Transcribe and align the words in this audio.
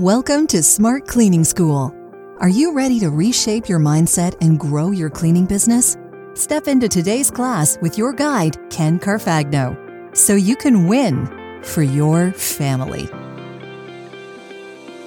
Welcome 0.00 0.46
to 0.46 0.62
Smart 0.62 1.06
Cleaning 1.06 1.44
School. 1.44 1.94
Are 2.38 2.48
you 2.48 2.72
ready 2.72 2.98
to 3.00 3.10
reshape 3.10 3.68
your 3.68 3.78
mindset 3.78 4.34
and 4.40 4.58
grow 4.58 4.92
your 4.92 5.10
cleaning 5.10 5.44
business? 5.44 5.98
Step 6.32 6.68
into 6.68 6.88
today's 6.88 7.30
class 7.30 7.76
with 7.82 7.98
your 7.98 8.14
guide, 8.14 8.56
Ken 8.70 8.98
Carfagno, 8.98 10.16
so 10.16 10.36
you 10.36 10.56
can 10.56 10.88
win 10.88 11.26
for 11.62 11.82
your 11.82 12.32
family. 12.32 13.10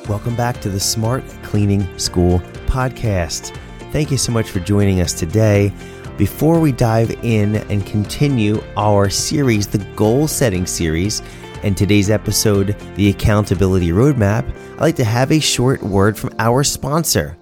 Welcome 0.08 0.36
back 0.36 0.62
to 0.62 0.70
the 0.70 0.80
Smart 0.80 1.24
Cleaning 1.42 1.98
School 1.98 2.38
podcast. 2.68 3.58
Thank 3.92 4.12
you 4.12 4.18
so 4.20 4.32
much 4.32 4.52
for 4.52 4.60
joining 4.60 5.02
us 5.02 5.14
today. 5.14 5.74
Before 6.20 6.60
we 6.60 6.72
dive 6.72 7.10
in 7.24 7.56
and 7.56 7.84
continue 7.88 8.62
our 8.78 9.10
series, 9.10 9.66
the 9.66 9.80
goal 9.96 10.28
setting 10.28 10.68
series, 10.68 11.24
and 11.64 11.78
today's 11.78 12.10
episode, 12.10 12.76
the 12.96 13.10
accountability 13.10 13.90
roadmap, 13.90 14.48
I'd 14.74 14.82
like 14.82 14.96
to 14.98 15.04
have 15.04 15.32
a 15.32 15.40
short 15.40 15.82
word 15.82 16.18
from 16.18 16.32
our 16.38 16.64
sponsor. 16.64 17.38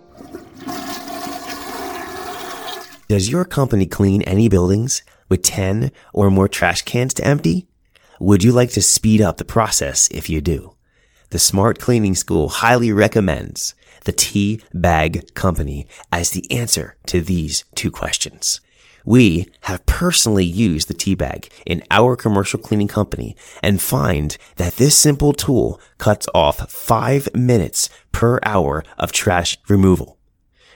Does 3.07 3.29
your 3.29 3.43
company 3.43 3.85
clean 3.85 4.21
any 4.21 4.47
buildings 4.47 5.03
with 5.27 5.41
10 5.41 5.91
or 6.13 6.31
more 6.31 6.47
trash 6.47 6.83
cans 6.83 7.13
to 7.15 7.25
empty? 7.25 7.67
Would 8.19 8.43
you 8.43 8.51
like 8.51 8.69
to 8.71 8.81
speed 8.81 9.19
up 9.19 9.37
the 9.37 9.43
process 9.43 10.07
if 10.11 10.29
you 10.29 10.39
do? 10.39 10.75
The 11.31 11.39
Smart 11.39 11.79
Cleaning 11.79 12.15
School 12.15 12.49
highly 12.49 12.91
recommends 12.91 13.73
the 14.03 14.11
Tea 14.11 14.61
Bag 14.73 15.33
Company 15.33 15.87
as 16.11 16.31
the 16.31 16.49
answer 16.51 16.95
to 17.07 17.21
these 17.21 17.65
two 17.75 17.91
questions. 17.91 18.61
We 19.05 19.47
have 19.61 19.85
personally 19.85 20.45
used 20.45 20.87
the 20.87 20.93
tea 20.93 21.15
bag 21.15 21.49
in 21.65 21.83
our 21.89 22.15
commercial 22.15 22.59
cleaning 22.59 22.87
company 22.87 23.35
and 23.63 23.81
find 23.81 24.37
that 24.57 24.75
this 24.75 24.95
simple 24.97 25.33
tool 25.33 25.79
cuts 25.97 26.27
off 26.33 26.71
five 26.71 27.29
minutes 27.33 27.89
per 28.11 28.39
hour 28.43 28.83
of 28.97 29.11
trash 29.11 29.57
removal. 29.67 30.17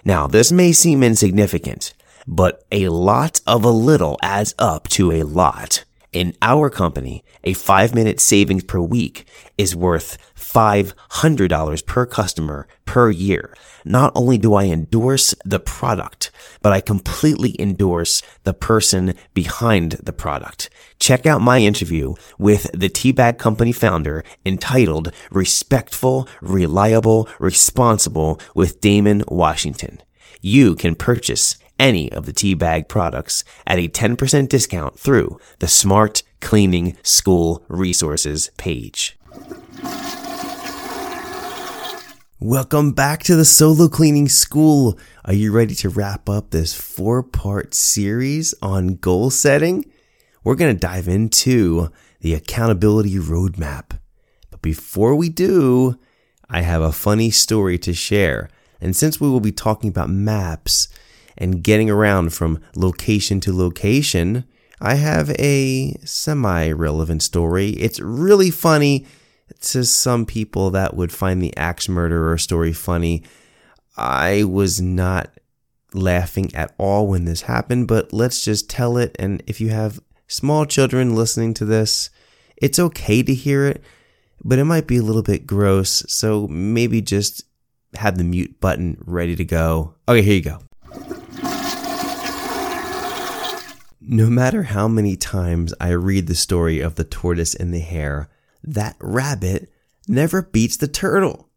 Now, 0.04 0.28
this 0.28 0.52
may 0.52 0.72
seem 0.72 1.04
insignificant, 1.04 1.94
but 2.28 2.66
a 2.72 2.90
lot 2.90 3.42
of 3.46 3.64
a 3.64 3.72
little 3.72 4.18
adds 4.22 4.54
up 4.60 4.88
to 4.90 5.12
a 5.12 5.24
lot. 5.24 5.84
In 6.12 6.34
our 6.42 6.70
company, 6.70 7.24
a 7.44 7.54
five 7.54 7.94
minute 7.94 8.22
savings 8.22 8.64
per 8.64 8.80
week 8.80 9.28
is 9.58 9.76
worth 9.76 10.18
$500 10.56 11.86
per 11.86 12.06
customer 12.06 12.66
per 12.86 13.10
year. 13.10 13.54
Not 13.84 14.14
only 14.16 14.38
do 14.38 14.54
I 14.54 14.66
endorse 14.66 15.36
the 15.44 15.60
product, 15.60 16.32
but 16.62 16.72
I 16.72 16.80
completely 16.80 17.60
endorse 17.60 18.22
the 18.44 18.54
person 18.54 19.16
behind 19.34 19.94
the 20.04 20.14
product. 20.14 20.70
Check 20.98 21.26
out 21.26 21.42
my 21.42 21.60
interview 21.60 22.14
with 22.40 22.72
the 22.72 22.90
Teabag 22.90 23.38
Company 23.38 23.74
founder 23.74 24.24
entitled 24.46 25.12
Respectful, 25.30 26.30
Reliable, 26.42 27.28
Responsible 27.38 28.40
with 28.56 28.80
Damon 28.80 29.24
Washington. 29.28 30.02
You 30.40 30.76
can 30.76 30.96
purchase 30.96 31.58
any 31.78 32.10
of 32.14 32.26
the 32.26 32.34
Teabag 32.34 32.88
products 32.88 33.44
at 33.68 33.78
a 33.78 33.90
10% 33.90 34.48
discount 34.48 34.98
through 34.98 35.38
the 35.60 35.68
Smart 35.68 36.24
Cleaning 36.40 36.96
School 37.04 37.66
resources 37.68 38.52
page. 38.58 39.18
Welcome 42.42 42.92
back 42.92 43.24
to 43.24 43.38
the 43.38 43.46
Solo 43.46 43.88
Cleaning 43.88 44.28
School. 44.28 45.00
Are 45.24 45.34
you 45.34 45.54
ready 45.54 45.74
to 45.76 45.88
wrap 45.88 46.28
up 46.28 46.50
this 46.50 46.74
four 46.74 47.24
part 47.24 47.74
series 47.74 48.54
on 48.62 48.96
goal 48.96 49.30
setting? 49.30 49.90
We're 50.44 50.56
going 50.56 50.76
to 50.76 50.80
dive 50.80 51.08
into 51.08 51.94
the 52.20 52.34
accountability 52.34 53.16
roadmap. 53.16 53.98
But 54.52 54.62
before 54.62 55.16
we 55.16 55.30
do, 55.30 55.98
I 56.50 56.60
have 56.60 56.82
a 56.82 56.92
funny 56.92 57.32
story 57.32 57.78
to 57.80 57.94
share. 57.94 58.50
And 58.82 58.98
since 58.98 59.22
we 59.22 59.30
will 59.30 59.40
be 59.40 59.54
talking 59.54 59.90
about 59.90 60.10
maps 60.10 60.90
and 61.38 61.64
getting 61.64 61.90
around 61.90 62.34
from 62.34 62.60
location 62.76 63.40
to 63.40 63.58
location, 63.58 64.44
I 64.82 64.96
have 64.96 65.30
a 65.40 65.94
semi 66.04 66.70
relevant 66.74 67.24
story. 67.24 67.70
It's 67.70 68.02
really 68.02 68.52
funny 68.52 69.06
to 69.62 69.84
some 69.86 70.26
people 70.26 70.72
that 70.72 70.96
would 70.96 71.12
find 71.12 71.42
the 71.42 71.56
axe 71.58 71.90
murderer 71.90 72.38
story 72.38 72.74
funny. 72.74 73.24
I 73.98 74.44
was 74.44 74.82
not 74.82 75.32
laughing 75.94 76.54
at 76.54 76.74
all 76.78 77.08
when 77.08 77.26
this 77.26 77.44
happened, 77.44 77.88
but 77.88 78.12
let's 78.14 78.44
just 78.44 78.70
tell 78.70 78.98
it. 78.98 79.16
And 79.18 79.42
if 79.48 79.62
you 79.62 79.70
have 79.70 80.00
small 80.28 80.66
children 80.66 81.16
listening 81.16 81.54
to 81.56 81.66
this, 81.66 82.10
it's 82.58 82.80
okay 82.80 83.24
to 83.24 83.34
hear 83.34 83.66
it, 83.66 83.84
but 84.44 84.60
it 84.60 84.66
might 84.66 84.88
be 84.88 84.98
a 84.98 85.04
little 85.04 85.24
bit 85.24 85.48
gross. 85.48 86.04
So 86.08 86.48
maybe 86.48 87.02
just 87.02 87.44
have 87.96 88.18
the 88.18 88.24
mute 88.24 88.60
button 88.60 88.98
ready 89.06 89.36
to 89.36 89.46
go. 89.46 89.96
Okay, 90.08 90.22
here 90.22 90.36
you 90.36 90.42
go. 90.42 90.60
No 94.08 94.30
matter 94.30 94.64
how 94.64 94.88
many 94.88 95.16
times 95.16 95.74
I 95.80 95.90
read 95.90 96.28
the 96.28 96.36
story 96.36 96.80
of 96.80 96.96
the 96.96 97.04
tortoise 97.04 97.56
and 97.56 97.74
the 97.74 97.80
hare, 97.80 98.30
that 98.66 98.96
rabbit 99.00 99.72
never 100.08 100.42
beats 100.42 100.78
the 100.78 100.88
turtle. 100.88 101.50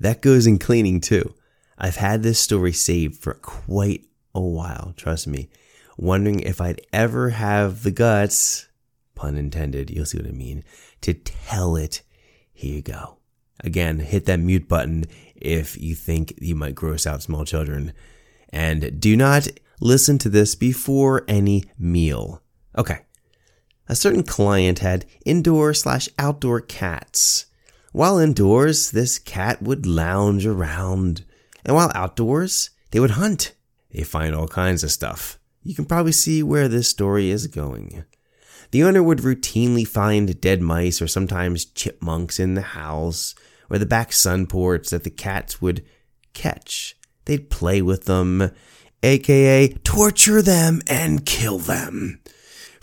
That 0.00 0.20
goes 0.22 0.46
in 0.46 0.58
cleaning 0.58 1.00
too. 1.00 1.34
I've 1.76 1.96
had 1.96 2.22
this 2.22 2.40
story 2.40 2.72
saved 2.72 3.16
for 3.16 3.34
quite 3.34 4.04
a 4.34 4.40
while, 4.40 4.94
trust 4.96 5.26
me, 5.26 5.48
wondering 5.96 6.40
if 6.40 6.60
I'd 6.60 6.80
ever 6.92 7.30
have 7.30 7.82
the 7.82 7.90
guts, 7.90 8.68
pun 9.14 9.36
intended, 9.36 9.90
you'll 9.90 10.06
see 10.06 10.18
what 10.18 10.28
I 10.28 10.32
mean, 10.32 10.64
to 11.02 11.14
tell 11.14 11.76
it. 11.76 12.02
Here 12.52 12.76
you 12.76 12.82
go. 12.82 13.18
Again, 13.64 14.00
hit 14.00 14.26
that 14.26 14.40
mute 14.40 14.68
button 14.68 15.04
if 15.34 15.80
you 15.80 15.94
think 15.94 16.34
you 16.40 16.54
might 16.54 16.74
gross 16.74 17.06
out 17.06 17.22
small 17.22 17.44
children. 17.44 17.92
And 18.50 19.00
do 19.00 19.16
not 19.16 19.48
listen 19.80 20.18
to 20.18 20.28
this 20.28 20.54
before 20.54 21.24
any 21.28 21.64
meal. 21.78 22.42
Okay, 22.76 23.00
a 23.88 23.96
certain 23.96 24.22
client 24.22 24.80
had 24.80 25.06
indoor 25.24 25.74
slash 25.74 26.08
outdoor 26.18 26.60
cats. 26.60 27.46
While 27.92 28.18
indoors, 28.18 28.90
this 28.90 29.18
cat 29.18 29.62
would 29.62 29.86
lounge 29.86 30.46
around, 30.46 31.24
and 31.64 31.74
while 31.74 31.90
outdoors, 31.94 32.70
they 32.90 33.00
would 33.00 33.12
hunt. 33.12 33.54
They 33.90 34.02
find 34.02 34.34
all 34.34 34.48
kinds 34.48 34.84
of 34.84 34.92
stuff. 34.92 35.38
You 35.62 35.74
can 35.74 35.86
probably 35.86 36.12
see 36.12 36.42
where 36.42 36.68
this 36.68 36.88
story 36.88 37.30
is 37.30 37.46
going. 37.46 38.04
The 38.70 38.84
owner 38.84 39.02
would 39.02 39.18
routinely 39.18 39.88
find 39.88 40.40
dead 40.40 40.60
mice 40.60 41.00
or 41.00 41.06
sometimes 41.06 41.64
chipmunks 41.64 42.38
in 42.38 42.54
the 42.54 42.62
house 42.62 43.34
or 43.70 43.78
the 43.78 43.86
back 43.86 44.12
sun 44.12 44.46
porch 44.46 44.90
that 44.90 45.04
the 45.04 45.10
cats 45.10 45.62
would 45.62 45.84
catch. 46.34 46.96
They'd 47.24 47.50
play 47.50 47.82
with 47.82 48.04
them, 48.04 48.50
aka 49.02 49.68
torture 49.84 50.42
them 50.42 50.80
and 50.86 51.24
kill 51.24 51.58
them. 51.58 52.20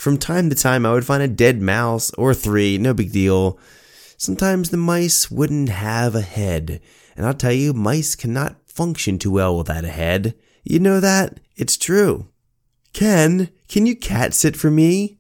From 0.05 0.19
time 0.19 0.51
to 0.51 0.55
time, 0.55 0.85
I 0.85 0.93
would 0.93 1.03
find 1.03 1.23
a 1.23 1.27
dead 1.27 1.63
mouse 1.63 2.11
or 2.11 2.35
three, 2.35 2.77
no 2.77 2.93
big 2.93 3.11
deal. 3.11 3.57
Sometimes 4.17 4.69
the 4.69 4.77
mice 4.77 5.31
wouldn't 5.31 5.69
have 5.69 6.13
a 6.13 6.21
head, 6.21 6.79
and 7.17 7.25
I'll 7.25 7.33
tell 7.33 7.51
you, 7.51 7.73
mice 7.73 8.13
cannot 8.13 8.55
function 8.69 9.17
too 9.17 9.31
well 9.31 9.57
without 9.57 9.83
a 9.83 9.88
head. 9.88 10.35
You 10.63 10.77
know 10.77 10.99
that? 10.99 11.39
It's 11.55 11.75
true. 11.75 12.27
Ken, 12.94 13.49
can 13.67 13.88
you 13.88 13.95
cat 13.95 14.35
sit 14.35 14.55
for 14.55 14.69
me? 14.69 15.17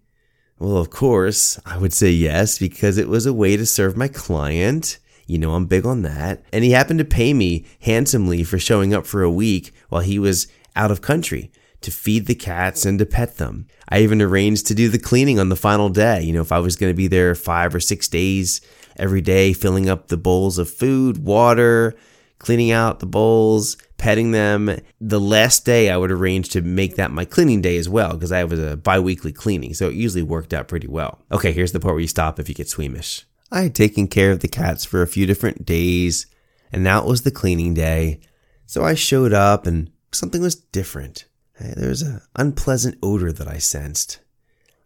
Well, 0.59 0.77
of 0.77 0.91
course, 0.91 1.59
I 1.65 1.79
would 1.79 1.91
say 1.91 2.11
yes 2.11 2.59
because 2.59 2.99
it 2.99 3.09
was 3.09 3.25
a 3.25 3.33
way 3.33 3.57
to 3.57 3.65
serve 3.65 3.97
my 3.97 4.07
client. 4.07 4.99
You 5.25 5.39
know, 5.39 5.55
I'm 5.55 5.65
big 5.65 5.87
on 5.87 6.03
that. 6.03 6.43
And 6.53 6.63
he 6.63 6.73
happened 6.73 6.99
to 6.99 7.05
pay 7.05 7.33
me 7.33 7.65
handsomely 7.81 8.43
for 8.43 8.59
showing 8.59 8.93
up 8.93 9.07
for 9.07 9.23
a 9.23 9.31
week 9.31 9.73
while 9.89 10.01
he 10.01 10.19
was 10.19 10.45
out 10.75 10.91
of 10.91 11.01
country 11.01 11.51
to 11.85 11.91
feed 11.91 12.25
the 12.25 12.35
cats 12.35 12.85
and 12.85 12.99
to 12.99 13.05
pet 13.05 13.37
them. 13.37 13.67
I 13.89 14.01
even 14.01 14.21
arranged 14.21 14.67
to 14.67 14.75
do 14.75 14.89
the 14.89 14.99
cleaning 14.99 15.39
on 15.39 15.49
the 15.49 15.55
final 15.55 15.89
day. 15.89 16.21
You 16.21 16.33
know, 16.33 16.41
if 16.41 16.51
I 16.51 16.59
was 16.59 16.75
going 16.75 16.91
to 16.91 16.97
be 16.97 17.07
there 17.07 17.33
five 17.35 17.73
or 17.73 17.79
six 17.79 18.07
days 18.07 18.61
every 18.97 19.21
day, 19.21 19.53
filling 19.53 19.89
up 19.89 20.07
the 20.07 20.17
bowls 20.17 20.57
of 20.57 20.69
food, 20.69 21.23
water, 21.23 21.95
cleaning 22.39 22.71
out 22.71 22.99
the 22.99 23.05
bowls, 23.05 23.77
petting 23.97 24.31
them. 24.31 24.77
The 24.99 25.19
last 25.19 25.65
day 25.65 25.89
I 25.89 25.97
would 25.97 26.11
arrange 26.11 26.49
to 26.49 26.61
make 26.61 26.95
that 26.95 27.11
my 27.11 27.25
cleaning 27.25 27.61
day 27.61 27.77
as 27.77 27.87
well 27.87 28.13
because 28.13 28.31
I 28.31 28.43
was 28.43 28.59
a 28.59 28.77
bi-weekly 28.77 29.31
cleaning. 29.31 29.73
So 29.73 29.89
it 29.89 29.95
usually 29.95 30.23
worked 30.23 30.53
out 30.53 30.67
pretty 30.67 30.87
well. 30.87 31.21
Okay, 31.31 31.51
here's 31.51 31.71
the 31.71 31.79
part 31.79 31.95
where 31.95 32.01
you 32.01 32.07
stop 32.07 32.39
if 32.39 32.49
you 32.49 32.55
get 32.55 32.69
squeamish. 32.69 33.25
I 33.51 33.61
had 33.61 33.75
taken 33.75 34.07
care 34.07 34.31
of 34.31 34.41
the 34.41 34.47
cats 34.47 34.85
for 34.85 35.01
a 35.01 35.07
few 35.07 35.25
different 35.25 35.65
days 35.65 36.25
and 36.71 36.83
now 36.83 36.99
it 36.99 37.07
was 37.07 37.21
the 37.21 37.31
cleaning 37.31 37.73
day. 37.73 38.19
So 38.65 38.83
I 38.83 38.95
showed 38.95 39.33
up 39.33 39.65
and 39.65 39.91
something 40.11 40.41
was 40.41 40.55
different. 40.55 41.25
There 41.59 41.89
was 41.89 42.01
an 42.01 42.21
unpleasant 42.35 42.97
odor 43.01 43.31
that 43.31 43.47
I 43.47 43.57
sensed. 43.57 44.19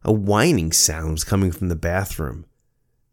A 0.04 0.12
whining 0.12 0.72
sound 0.72 1.12
was 1.12 1.24
coming 1.24 1.52
from 1.52 1.70
the 1.70 1.76
bathroom. 1.76 2.46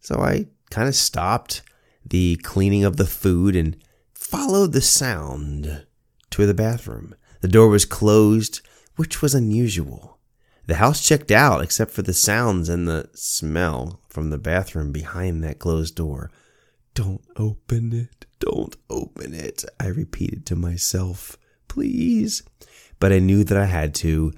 So 0.00 0.20
I 0.20 0.46
kind 0.70 0.88
of 0.88 0.94
stopped 0.94 1.62
the 2.04 2.36
cleaning 2.36 2.84
of 2.84 2.96
the 2.96 3.06
food 3.06 3.56
and 3.56 3.76
followed 4.14 4.72
the 4.72 4.80
sound 4.80 5.86
to 6.30 6.46
the 6.46 6.54
bathroom. 6.54 7.14
The 7.40 7.48
door 7.48 7.68
was 7.68 7.84
closed, 7.84 8.60
which 8.96 9.22
was 9.22 9.34
unusual. 9.34 10.18
The 10.66 10.76
house 10.76 11.06
checked 11.06 11.30
out 11.30 11.62
except 11.62 11.92
for 11.92 12.02
the 12.02 12.12
sounds 12.12 12.68
and 12.68 12.88
the 12.88 13.08
smell 13.14 14.00
from 14.08 14.30
the 14.30 14.38
bathroom 14.38 14.92
behind 14.92 15.42
that 15.44 15.58
closed 15.58 15.94
door. 15.94 16.30
Don't 16.94 17.24
open 17.36 17.92
it. 17.92 18.26
Don't 18.40 18.76
open 18.90 19.32
it. 19.32 19.64
I 19.78 19.86
repeated 19.86 20.44
to 20.46 20.56
myself, 20.56 21.36
please. 21.68 22.42
But 22.98 23.12
I 23.12 23.18
knew 23.18 23.44
that 23.44 23.58
I 23.58 23.66
had 23.66 23.94
to. 23.96 24.32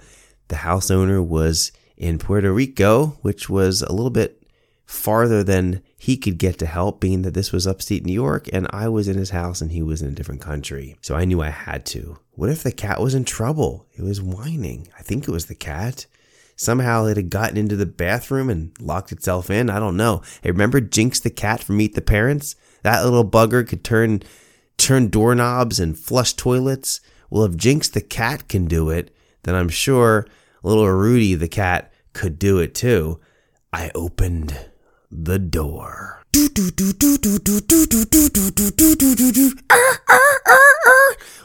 The 0.49 0.56
house 0.56 0.90
owner 0.90 1.22
was 1.22 1.72
in 1.96 2.19
Puerto 2.19 2.52
Rico, 2.52 3.19
which 3.22 3.49
was 3.49 3.82
a 3.82 3.93
little 3.93 4.10
bit 4.10 4.43
farther 4.87 5.44
than 5.44 5.82
he 5.99 6.16
could 6.16 6.38
get 6.38 6.58
to 6.58 6.66
help, 6.66 7.00
being 7.00 7.22
that 7.22 7.34
this 7.34 7.52
was 7.52 7.66
upstate 7.66 8.06
New 8.06 8.12
York 8.12 8.49
and 8.52 8.66
I 8.70 8.88
was 8.88 9.06
in 9.06 9.19
his 9.19 9.31
house 9.31 9.60
and 9.60 9.70
he 9.70 9.82
was 9.82 10.00
in 10.00 10.08
a 10.08 10.14
different 10.14 10.40
country. 10.40 10.96
So 11.02 11.14
I 11.14 11.26
knew 11.26 11.43
I 11.43 11.50
had 11.50 11.84
to. 11.87 12.19
What 12.32 12.49
if 12.49 12.62
the 12.62 12.72
cat 12.72 13.00
was 13.00 13.14
in 13.14 13.25
trouble? 13.25 13.87
It 13.94 14.02
was 14.02 14.22
whining. 14.22 14.88
I 14.99 15.02
think 15.02 15.28
it 15.28 15.32
was 15.32 15.46
the 15.46 15.54
cat. 15.54 16.06
Somehow 16.56 17.04
it 17.04 17.16
had 17.16 17.31
gotten 17.31 17.56
into 17.56 17.76
the 17.76 17.87
bathroom 17.87 18.49
and 18.49 18.72
locked 18.81 19.12
itself 19.12 19.50
in. 19.50 19.69
I 19.69 19.78
don't 19.78 19.96
know. 19.96 20.22
Hey, 20.43 20.50
remember 20.50 20.81
Jinx 20.81 21.20
the 21.20 21.31
cat 21.31 21.62
from 21.62 21.76
Meet 21.76 21.94
the 21.94 22.00
Parents? 22.00 22.56
That 22.82 23.04
little 23.04 23.28
bugger 23.28 23.69
could 23.69 23.84
turn 23.84 24.22
turn 24.78 25.08
doorknobs 25.08 25.78
and 25.78 25.99
flush 25.99 26.32
toilets. 26.32 27.00
Well, 27.30 27.44
if 27.44 27.56
Jinx 27.56 27.88
the 27.88 28.00
cat 28.00 28.48
can 28.48 28.66
do 28.66 28.90
it, 28.90 29.14
then 29.42 29.54
I'm 29.54 29.69
sure 29.69 30.26
little 30.62 30.88
Rudy 30.88 31.34
the 31.34 31.48
cat 31.48 31.92
could 32.12 32.38
do 32.38 32.58
it 32.58 32.75
too. 32.75 33.20
I 33.72 33.90
opened 33.94 34.58
the 35.10 35.38
door. 35.38 36.22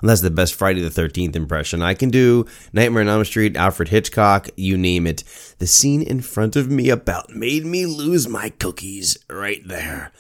That's 0.02 0.22
the 0.22 0.32
best 0.32 0.54
Friday 0.56 0.82
the 0.82 0.90
13th 0.90 1.36
impression 1.36 1.82
I 1.82 1.94
can 1.94 2.10
do. 2.10 2.46
Nightmare 2.74 3.04
on 3.04 3.10
Elm 3.10 3.26
Street, 3.26 3.56
Alfred 3.56 3.90
Hitchcock, 3.90 4.50
you 4.58 4.78
name 4.78 5.08
it. 5.08 5.24
The 5.60 5.68
scene 5.68 6.02
in 6.02 6.22
front 6.22 6.56
of 6.56 6.70
me 6.70 6.90
about 6.90 7.30
made 7.30 7.66
me 7.66 7.86
lose 7.86 8.28
my 8.28 8.50
cookies 8.50 9.18
right 9.30 9.62
there. 9.66 10.12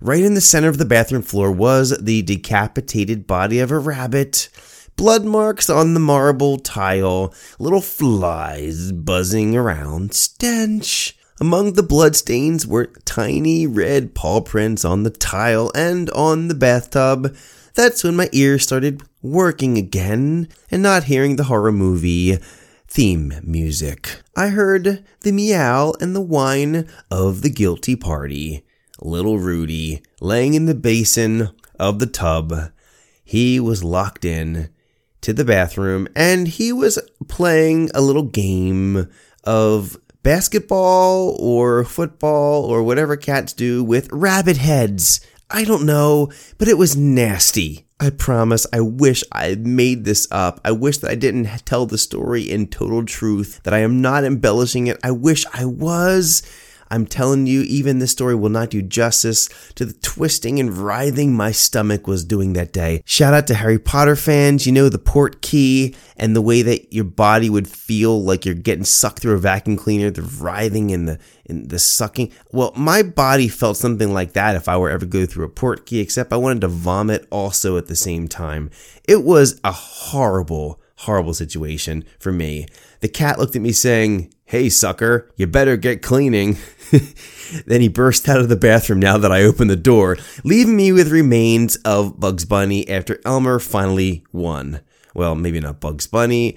Right 0.00 0.22
in 0.22 0.34
the 0.34 0.40
center 0.40 0.68
of 0.68 0.78
the 0.78 0.84
bathroom 0.84 1.22
floor 1.22 1.50
was 1.50 1.96
the 1.98 2.22
decapitated 2.22 3.26
body 3.26 3.60
of 3.60 3.70
a 3.70 3.78
rabbit. 3.78 4.48
Blood 4.98 5.24
marks 5.24 5.70
on 5.70 5.94
the 5.94 6.00
marble 6.00 6.58
tile, 6.58 7.32
little 7.60 7.80
flies 7.80 8.90
buzzing 8.90 9.54
around, 9.54 10.12
stench. 10.12 11.16
Among 11.40 11.74
the 11.74 11.84
bloodstains 11.84 12.66
were 12.66 12.86
tiny 13.04 13.64
red 13.64 14.16
paw 14.16 14.40
prints 14.40 14.84
on 14.84 15.04
the 15.04 15.10
tile 15.10 15.70
and 15.72 16.10
on 16.10 16.48
the 16.48 16.54
bathtub. 16.56 17.36
That's 17.74 18.02
when 18.02 18.16
my 18.16 18.28
ears 18.32 18.64
started 18.64 19.04
working 19.22 19.78
again 19.78 20.48
and 20.68 20.82
not 20.82 21.04
hearing 21.04 21.36
the 21.36 21.44
horror 21.44 21.70
movie 21.70 22.38
theme 22.88 23.34
music. 23.44 24.20
I 24.34 24.48
heard 24.48 25.04
the 25.20 25.30
meow 25.30 25.92
and 26.00 26.16
the 26.16 26.20
whine 26.20 26.88
of 27.08 27.42
the 27.42 27.50
guilty 27.50 27.94
party. 27.94 28.64
Little 29.00 29.38
Rudy 29.38 30.02
laying 30.20 30.54
in 30.54 30.66
the 30.66 30.74
basin 30.74 31.50
of 31.78 32.00
the 32.00 32.06
tub. 32.06 32.72
He 33.22 33.60
was 33.60 33.84
locked 33.84 34.24
in 34.24 34.70
to 35.20 35.32
the 35.32 35.44
bathroom 35.44 36.08
and 36.14 36.48
he 36.48 36.72
was 36.72 36.98
playing 37.26 37.90
a 37.94 38.00
little 38.00 38.22
game 38.22 39.08
of 39.44 39.96
basketball 40.22 41.36
or 41.40 41.84
football 41.84 42.64
or 42.64 42.82
whatever 42.82 43.16
cats 43.16 43.52
do 43.52 43.82
with 43.82 44.08
rabbit 44.12 44.56
heads. 44.56 45.20
I 45.50 45.64
don't 45.64 45.86
know, 45.86 46.30
but 46.58 46.68
it 46.68 46.76
was 46.76 46.96
nasty. 46.96 47.86
I 48.00 48.10
promise. 48.10 48.66
I 48.72 48.80
wish 48.80 49.24
I 49.32 49.56
made 49.56 50.04
this 50.04 50.28
up. 50.30 50.60
I 50.64 50.70
wish 50.70 50.98
that 50.98 51.10
I 51.10 51.14
didn't 51.14 51.46
tell 51.64 51.86
the 51.86 51.98
story 51.98 52.42
in 52.42 52.68
total 52.68 53.04
truth, 53.04 53.60
that 53.64 53.74
I 53.74 53.78
am 53.78 54.00
not 54.00 54.24
embellishing 54.24 54.86
it. 54.86 54.98
I 55.02 55.10
wish 55.10 55.46
I 55.52 55.64
was. 55.64 56.42
I'm 56.90 57.06
telling 57.06 57.46
you, 57.46 57.62
even 57.62 57.98
this 57.98 58.12
story 58.12 58.34
will 58.34 58.48
not 58.48 58.70
do 58.70 58.82
justice 58.82 59.48
to 59.74 59.84
the 59.84 59.92
twisting 59.94 60.58
and 60.58 60.76
writhing 60.76 61.34
my 61.34 61.52
stomach 61.52 62.06
was 62.06 62.24
doing 62.24 62.54
that 62.54 62.72
day. 62.72 63.02
Shout 63.04 63.34
out 63.34 63.46
to 63.48 63.54
Harry 63.54 63.78
Potter 63.78 64.16
fans. 64.16 64.66
You 64.66 64.72
know, 64.72 64.88
the 64.88 64.98
Portkey 64.98 65.94
and 66.16 66.34
the 66.34 66.42
way 66.42 66.62
that 66.62 66.92
your 66.92 67.04
body 67.04 67.50
would 67.50 67.68
feel 67.68 68.22
like 68.22 68.44
you're 68.44 68.54
getting 68.54 68.84
sucked 68.84 69.20
through 69.20 69.34
a 69.34 69.38
vacuum 69.38 69.76
cleaner, 69.76 70.10
the 70.10 70.22
writhing 70.22 70.90
and 70.92 71.08
the, 71.08 71.18
and 71.46 71.68
the 71.68 71.78
sucking. 71.78 72.32
Well, 72.52 72.72
my 72.76 73.02
body 73.02 73.48
felt 73.48 73.76
something 73.76 74.12
like 74.12 74.32
that 74.32 74.56
if 74.56 74.68
I 74.68 74.76
were 74.76 74.90
ever 74.90 75.06
go 75.06 75.26
through 75.26 75.44
a 75.44 75.50
Portkey, 75.50 76.00
except 76.00 76.32
I 76.32 76.36
wanted 76.36 76.62
to 76.62 76.68
vomit 76.68 77.26
also 77.30 77.76
at 77.76 77.86
the 77.86 77.96
same 77.96 78.28
time. 78.28 78.70
It 79.06 79.24
was 79.24 79.60
a 79.64 79.72
horrible, 79.72 80.80
horrible 80.98 81.34
situation 81.34 82.04
for 82.18 82.32
me. 82.32 82.66
The 83.00 83.08
cat 83.08 83.38
looked 83.38 83.56
at 83.56 83.62
me 83.62 83.72
saying, 83.72 84.32
Hey, 84.44 84.68
sucker, 84.68 85.30
you 85.36 85.46
better 85.46 85.76
get 85.76 86.02
cleaning. 86.02 86.56
then 87.66 87.80
he 87.80 87.88
burst 87.88 88.28
out 88.28 88.40
of 88.40 88.48
the 88.48 88.56
bathroom 88.56 88.98
now 88.98 89.18
that 89.18 89.30
I 89.30 89.42
opened 89.42 89.70
the 89.70 89.76
door, 89.76 90.16
leaving 90.42 90.76
me 90.76 90.90
with 90.90 91.12
remains 91.12 91.76
of 91.76 92.18
Bugs 92.18 92.44
Bunny 92.44 92.88
after 92.88 93.20
Elmer 93.24 93.58
finally 93.58 94.24
won. 94.32 94.80
Well, 95.14 95.34
maybe 95.34 95.60
not 95.60 95.80
Bugs 95.80 96.06
Bunny, 96.06 96.56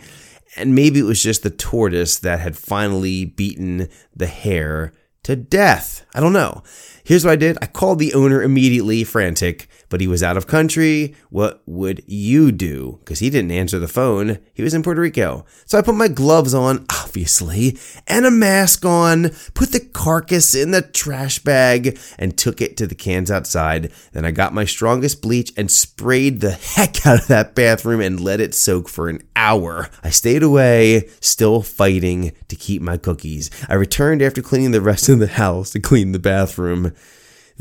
and 0.56 0.74
maybe 0.74 1.00
it 1.00 1.06
was 1.06 1.22
just 1.22 1.44
the 1.44 1.50
tortoise 1.50 2.18
that 2.20 2.40
had 2.40 2.58
finally 2.58 3.26
beaten 3.26 3.90
the 4.16 4.28
hare 4.28 4.94
to 5.24 5.36
death. 5.36 6.06
I 6.16 6.20
don't 6.20 6.34
know. 6.34 6.64
Here's 7.12 7.26
what 7.26 7.34
I 7.34 7.36
did 7.36 7.58
I 7.62 7.66
called 7.66 8.00
the 8.00 8.14
owner 8.14 8.42
immediately, 8.42 9.04
frantic 9.04 9.68
but 9.92 10.02
he 10.02 10.08
was 10.08 10.24
out 10.24 10.38
of 10.38 10.48
country. 10.48 11.14
What 11.30 11.62
would 11.68 12.02
you 12.08 12.52
do? 12.52 12.98
Because 13.00 13.20
he 13.20 13.30
didn't 13.30 13.52
answer 13.52 13.78
the 13.78 13.90
phone. 13.90 14.40
He 14.54 14.64
was 14.64 14.74
in 14.74 14.82
Puerto 14.82 15.02
Rico. 15.02 15.46
So 15.66 15.78
I 15.78 15.82
put 15.82 15.96
my 15.96 16.08
gloves 16.08 16.54
on, 16.54 16.86
obviously, 16.90 17.78
and 18.08 18.26
a 18.26 18.32
mask 18.32 18.86
on, 18.86 19.32
put 19.54 19.74
the 19.74 19.82
carcass 19.82 20.56
in 20.56 20.72
the 20.72 20.82
trash 20.82 21.40
bag, 21.40 22.00
and 22.18 22.38
took 22.38 22.62
it 22.62 22.78
to 22.78 22.88
the 22.88 22.96
cans 22.96 23.30
outside. 23.30 23.92
Then 24.14 24.24
I 24.24 24.32
got 24.32 24.54
my 24.54 24.64
strongest 24.64 25.22
bleach 25.22 25.52
and 25.58 25.70
sprayed 25.70 26.40
the 26.40 26.52
heck 26.52 27.06
out 27.06 27.20
of 27.20 27.28
that 27.28 27.54
bathroom 27.54 28.00
and 28.00 28.20
let 28.20 28.40
it 28.40 28.56
soak 28.56 28.88
for 28.88 29.10
an 29.10 29.22
hour. 29.36 29.90
I 30.04 30.10
stayed 30.10 30.42
away, 30.42 31.10
still 31.20 31.62
fighting 31.62 32.32
to 32.48 32.56
keep 32.56 32.82
my 32.82 32.96
cookies. 32.96 33.52
I 33.68 33.74
returned 33.74 34.22
after 34.22 34.42
cleaning 34.42 34.72
the 34.72 34.80
rest 34.80 35.10
of 35.10 35.20
the 35.20 35.28
house 35.28 35.72
to 35.72 35.82
clean 35.82 36.14
the 36.14 36.20
bathroom. 36.20 36.94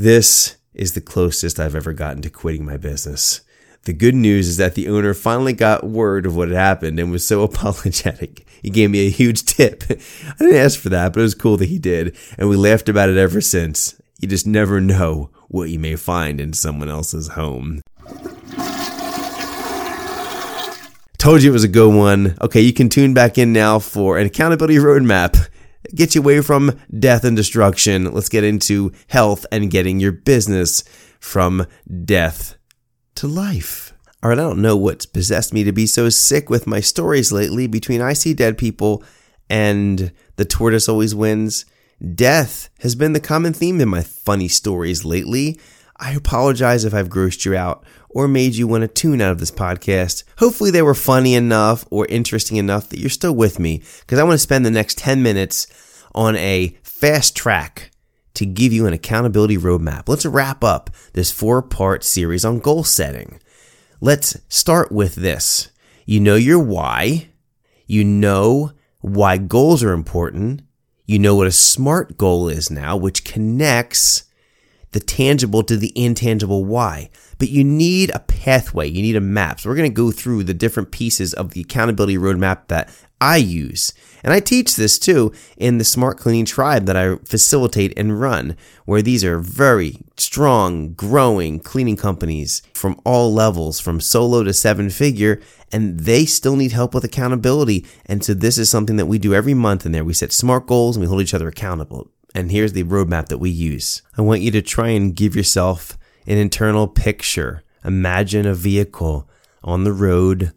This 0.00 0.56
is 0.73 0.94
the 0.94 1.02
closest 1.02 1.61
I've 1.61 1.75
ever 1.75 1.93
gotten 1.93 2.23
to 2.23 2.31
quitting 2.31 2.64
my 2.64 2.79
business. 2.79 3.43
The 3.82 3.93
good 3.93 4.14
news 4.14 4.49
is 4.49 4.56
that 4.56 4.75
the 4.75 4.88
owner 4.88 5.12
finally 5.12 5.52
got 5.52 5.85
word 5.85 6.25
of 6.25 6.35
what 6.35 6.49
had 6.49 6.56
happened 6.56 6.99
and 6.99 7.11
was 7.11 7.26
so 7.26 7.43
apologetic. 7.43 8.47
He 8.62 8.70
gave 8.70 8.91
me 8.91 9.06
a 9.06 9.11
huge 9.11 9.44
tip. 9.44 9.85
I 9.91 10.35
didn't 10.38 10.56
ask 10.56 10.81
for 10.81 10.88
that, 10.88 11.12
but 11.12 11.20
it 11.20 11.25
was 11.25 11.35
cool 11.35 11.58
that 11.58 11.69
he 11.69 11.79
did, 11.79 12.17
and 12.38 12.49
we 12.49 12.56
laughed 12.56 12.88
about 12.88 13.11
it 13.11 13.19
ever 13.19 13.43
since. 13.43 14.00
You 14.23 14.26
just 14.26 14.47
never 14.47 14.81
know 14.81 15.29
what 15.49 15.69
you 15.69 15.79
may 15.79 15.97
find 15.97 16.41
in 16.41 16.55
someone 16.55 16.88
else's 16.88 17.28
home. 17.28 17.83
Told 21.19 21.42
you 21.42 21.50
it 21.50 21.52
was 21.52 21.64
a 21.64 21.69
good 21.69 21.95
one. 21.95 22.38
Okay, 22.40 22.62
you 22.62 22.73
can 22.73 22.88
tune 22.88 23.12
back 23.12 23.37
in 23.37 23.52
now 23.52 23.78
for 23.78 24.16
an 24.16 24.25
accountability 24.25 24.76
roadmap 24.76 25.47
get 25.94 26.14
you 26.14 26.20
away 26.20 26.40
from 26.40 26.78
death 26.99 27.25
and 27.25 27.37
destruction. 27.37 28.12
Let's 28.12 28.28
get 28.28 28.44
into 28.44 28.92
health 29.09 29.47
and 29.52 29.70
getting 29.70 30.00
your 30.00 30.12
business 30.12 30.85
from 31.18 31.66
death 32.04 32.56
to 33.16 33.26
life. 33.26 33.92
All 34.23 34.30
right, 34.30 34.38
I 34.38 34.42
don't 34.42 34.62
know 34.62 34.76
what's 34.76 35.06
possessed 35.06 35.54
me 35.54 35.64
to 35.64 35.73
be 35.73 35.87
so 35.87 36.09
sick 36.09 36.50
with 36.50 36.66
my 36.66 36.80
stories 36.80 37.32
lately 37.32 37.66
between 37.66 38.02
I 38.02 38.12
See 38.12 38.35
Dead 38.35 38.59
People 38.59 39.02
and 39.49 40.12
The 40.37 40.44
Tortoise 40.44 40.88
Always 40.88 41.14
Wins. 41.14 41.64
Death 42.14 42.68
has 42.80 42.94
been 42.94 43.12
the 43.12 43.20
common 43.20 43.52
theme 43.52 43.80
in 43.80 43.88
my 43.88 44.02
funny 44.02 44.49
stories 44.49 45.04
lately. 45.04 45.59
I 46.00 46.12
apologize 46.12 46.87
if 46.87 46.95
I've 46.95 47.11
grossed 47.11 47.45
you 47.45 47.54
out 47.54 47.85
or 48.09 48.26
made 48.26 48.54
you 48.54 48.66
want 48.66 48.83
to 48.83 48.88
tune 48.88 49.21
out 49.21 49.33
of 49.33 49.38
this 49.38 49.50
podcast. 49.50 50.25
Hopefully, 50.38 50.71
they 50.71 50.80
were 50.80 50.95
funny 50.95 51.35
enough 51.35 51.85
or 51.90 52.07
interesting 52.07 52.57
enough 52.57 52.88
that 52.88 52.99
you're 52.99 53.11
still 53.11 53.35
with 53.35 53.59
me 53.59 53.83
because 54.00 54.19
I 54.19 54.23
want 54.23 54.35
to 54.35 54.38
spend 54.38 54.64
the 54.64 54.71
next 54.71 54.97
10 54.97 55.23
minutes 55.23 55.66
on 56.14 56.37
a 56.37 56.76
fast 56.83 57.37
track 57.37 57.90
to 58.35 58.47
give 58.47 58.73
you 58.73 58.87
an 58.87 58.95
accountability 58.95 59.59
roadmap. 59.59 60.09
Let's 60.09 60.25
wrap 60.25 60.64
up 60.64 60.88
this 61.12 61.30
four 61.30 61.61
part 61.61 62.02
series 62.02 62.45
on 62.47 62.61
goal 62.61 62.83
setting. 62.83 63.38
Let's 64.00 64.38
start 64.49 64.90
with 64.90 65.16
this. 65.16 65.71
You 66.07 66.21
know 66.21 66.37
your 66.37 66.59
why. 66.59 67.28
You 67.87 68.04
know 68.04 68.73
why 69.02 69.37
goals 69.37 69.83
are 69.83 69.92
important. 69.92 70.62
You 71.04 71.19
know 71.19 71.35
what 71.35 71.47
a 71.47 71.52
SMART 71.52 72.16
goal 72.16 72.49
is 72.49 72.71
now, 72.71 72.97
which 72.97 73.25
connects 73.25 74.25
the 74.92 75.00
tangible 75.00 75.62
to 75.64 75.76
the 75.76 75.92
intangible 75.94 76.64
why. 76.64 77.11
But 77.38 77.49
you 77.49 77.64
need 77.64 78.11
a 78.11 78.20
pathway, 78.20 78.88
you 78.88 79.02
need 79.02 79.16
a 79.16 79.20
map. 79.20 79.61
So 79.61 79.70
we're 79.70 79.76
going 79.76 79.90
to 79.90 79.94
go 79.94 80.11
through 80.11 80.44
the 80.44 80.54
different 80.54 80.90
pieces 80.90 81.32
of 81.32 81.50
the 81.50 81.61
accountability 81.61 82.18
roadmap 82.18 82.68
that 82.68 82.90
I 83.20 83.37
use. 83.37 83.92
And 84.23 84.32
I 84.32 84.40
teach 84.40 84.76
this 84.76 84.99
too 84.99 85.32
in 85.56 85.78
the 85.78 85.85
Smart 85.85 86.18
Cleaning 86.18 86.44
Tribe 86.44 86.87
that 86.87 86.97
I 86.97 87.16
facilitate 87.16 87.92
and 87.97 88.20
run, 88.20 88.56
where 88.85 89.02
these 89.02 89.25
are 89.25 89.38
very 89.38 89.99
strong, 90.16 90.94
growing 90.94 91.61
cleaning 91.61 91.97
companies 91.97 92.62
from 92.75 93.00
all 93.04 93.32
levels, 93.32 93.80
from 93.80 94.00
solo 94.00 94.42
to 94.42 94.52
seven 94.52 94.90
figure, 94.90 95.40
and 95.73 96.00
they 96.00 96.25
still 96.25 96.56
need 96.56 96.73
help 96.73 96.94
with 96.94 97.04
accountability. 97.04 97.87
And 98.06 98.25
so 98.25 98.35
this 98.35 98.59
is 98.59 98.68
something 98.68 98.97
that 98.97 99.06
we 99.06 99.18
do 99.18 99.35
every 99.35 99.54
month 99.54 99.87
in 99.87 99.92
there. 99.92 100.04
We 100.04 100.14
set 100.14 100.32
SMART 100.32 100.66
goals 100.66 100.97
and 100.97 101.02
we 101.02 101.09
hold 101.09 101.23
each 101.23 101.35
other 101.35 101.49
accountable. 101.49 102.11
And 102.35 102.51
here's 102.51 102.73
the 102.73 102.85
roadmap 102.85 103.29
that 103.29 103.39
we 103.39 103.51
use. 103.51 104.03
I 104.17 104.23
want 104.23 104.41
you 104.41 104.51
to 104.53 104.63
try 104.63 104.89
and 104.91 105.15
give 105.15 105.35
yourself 105.35 105.99
an 106.27 106.39
internal 106.39 106.87
picture. 106.87 107.63
Imagine 107.85 108.47
a 108.47 108.55
vehicle 108.55 109.29
on 109.63 109.85
the 109.85 109.93
road 109.93 110.53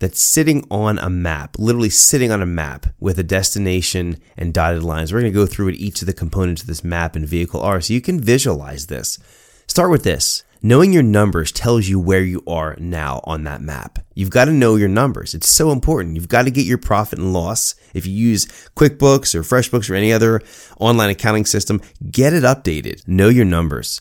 that's 0.00 0.20
sitting 0.20 0.66
on 0.70 0.98
a 0.98 1.08
map, 1.08 1.56
literally 1.58 1.90
sitting 1.90 2.30
on 2.30 2.42
a 2.42 2.46
map 2.46 2.86
with 2.98 3.18
a 3.18 3.22
destination 3.22 4.20
and 4.36 4.52
dotted 4.52 4.82
lines. 4.82 5.12
We're 5.12 5.20
going 5.20 5.32
to 5.32 5.38
go 5.38 5.46
through 5.46 5.66
what 5.66 5.76
each 5.76 6.02
of 6.02 6.06
the 6.06 6.12
components 6.12 6.62
of 6.62 6.68
this 6.68 6.84
map 6.84 7.16
and 7.16 7.26
vehicle 7.26 7.60
are 7.60 7.80
so 7.80 7.94
you 7.94 8.00
can 8.00 8.20
visualize 8.20 8.88
this. 8.88 9.18
Start 9.66 9.90
with 9.90 10.04
this. 10.04 10.42
Knowing 10.66 10.94
your 10.94 11.02
numbers 11.02 11.52
tells 11.52 11.88
you 11.88 12.00
where 12.00 12.22
you 12.22 12.42
are 12.46 12.74
now 12.78 13.20
on 13.24 13.44
that 13.44 13.60
map. 13.60 13.98
You've 14.14 14.30
got 14.30 14.46
to 14.46 14.50
know 14.50 14.76
your 14.76 14.88
numbers. 14.88 15.34
It's 15.34 15.46
so 15.46 15.70
important. 15.70 16.16
You've 16.16 16.26
got 16.26 16.44
to 16.44 16.50
get 16.50 16.64
your 16.64 16.78
profit 16.78 17.18
and 17.18 17.34
loss. 17.34 17.74
If 17.92 18.06
you 18.06 18.14
use 18.14 18.46
QuickBooks 18.74 19.34
or 19.34 19.42
FreshBooks 19.42 19.90
or 19.90 19.94
any 19.94 20.10
other 20.10 20.40
online 20.80 21.10
accounting 21.10 21.44
system, 21.44 21.82
get 22.10 22.32
it 22.32 22.44
updated. 22.44 23.06
Know 23.06 23.28
your 23.28 23.44
numbers. 23.44 24.00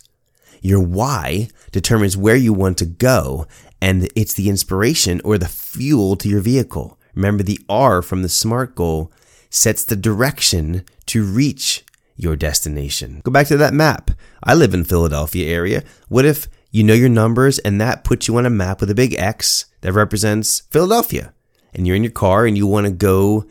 Your 0.62 0.80
why 0.80 1.50
determines 1.74 2.16
where 2.16 2.38
you 2.38 2.54
want 2.54 2.78
to 2.78 2.86
go, 2.86 3.46
and 3.82 4.08
it's 4.16 4.34
the 4.34 4.48
inspiration 4.48 5.20
or 5.26 5.38
the 5.38 5.50
fuel 5.50 6.16
to 6.16 6.30
your 6.30 6.40
vehicle. 6.40 6.98
Remember, 7.14 7.44
the 7.44 7.60
R 7.68 8.02
from 8.02 8.22
the 8.22 8.30
SMART 8.30 8.74
goal 8.74 9.12
sets 9.50 9.84
the 9.84 9.98
direction 9.98 10.86
to 11.08 11.26
reach 11.26 11.84
your 12.16 12.36
destination. 12.36 13.22
Go 13.24 13.32
back 13.32 13.48
to 13.48 13.58
that 13.58 13.74
map. 13.74 14.12
I 14.44 14.54
live 14.54 14.74
in 14.74 14.84
Philadelphia 14.84 15.50
area. 15.54 15.84
What 16.10 16.26
if 16.26 16.48
you 16.72 16.84
know 16.84 16.94
your 16.94 17.10
numbers 17.10 17.60
and 17.60 17.80
that 17.82 18.04
puts 18.04 18.28
you 18.28 18.38
on 18.38 18.46
a 18.46 18.50
map 18.50 18.80
with 18.80 18.90
a 18.90 18.96
big 18.96 19.16
X 19.16 19.66
that 19.82 19.94
represents 19.94 20.62
Philadelphia? 20.72 21.34
And 21.74 21.88
you're 21.88 21.96
in 21.96 22.04
your 22.04 22.12
car 22.12 22.46
and 22.46 22.58
you 22.58 22.68
want 22.68 22.86
to 22.86 22.92
go 22.92 23.46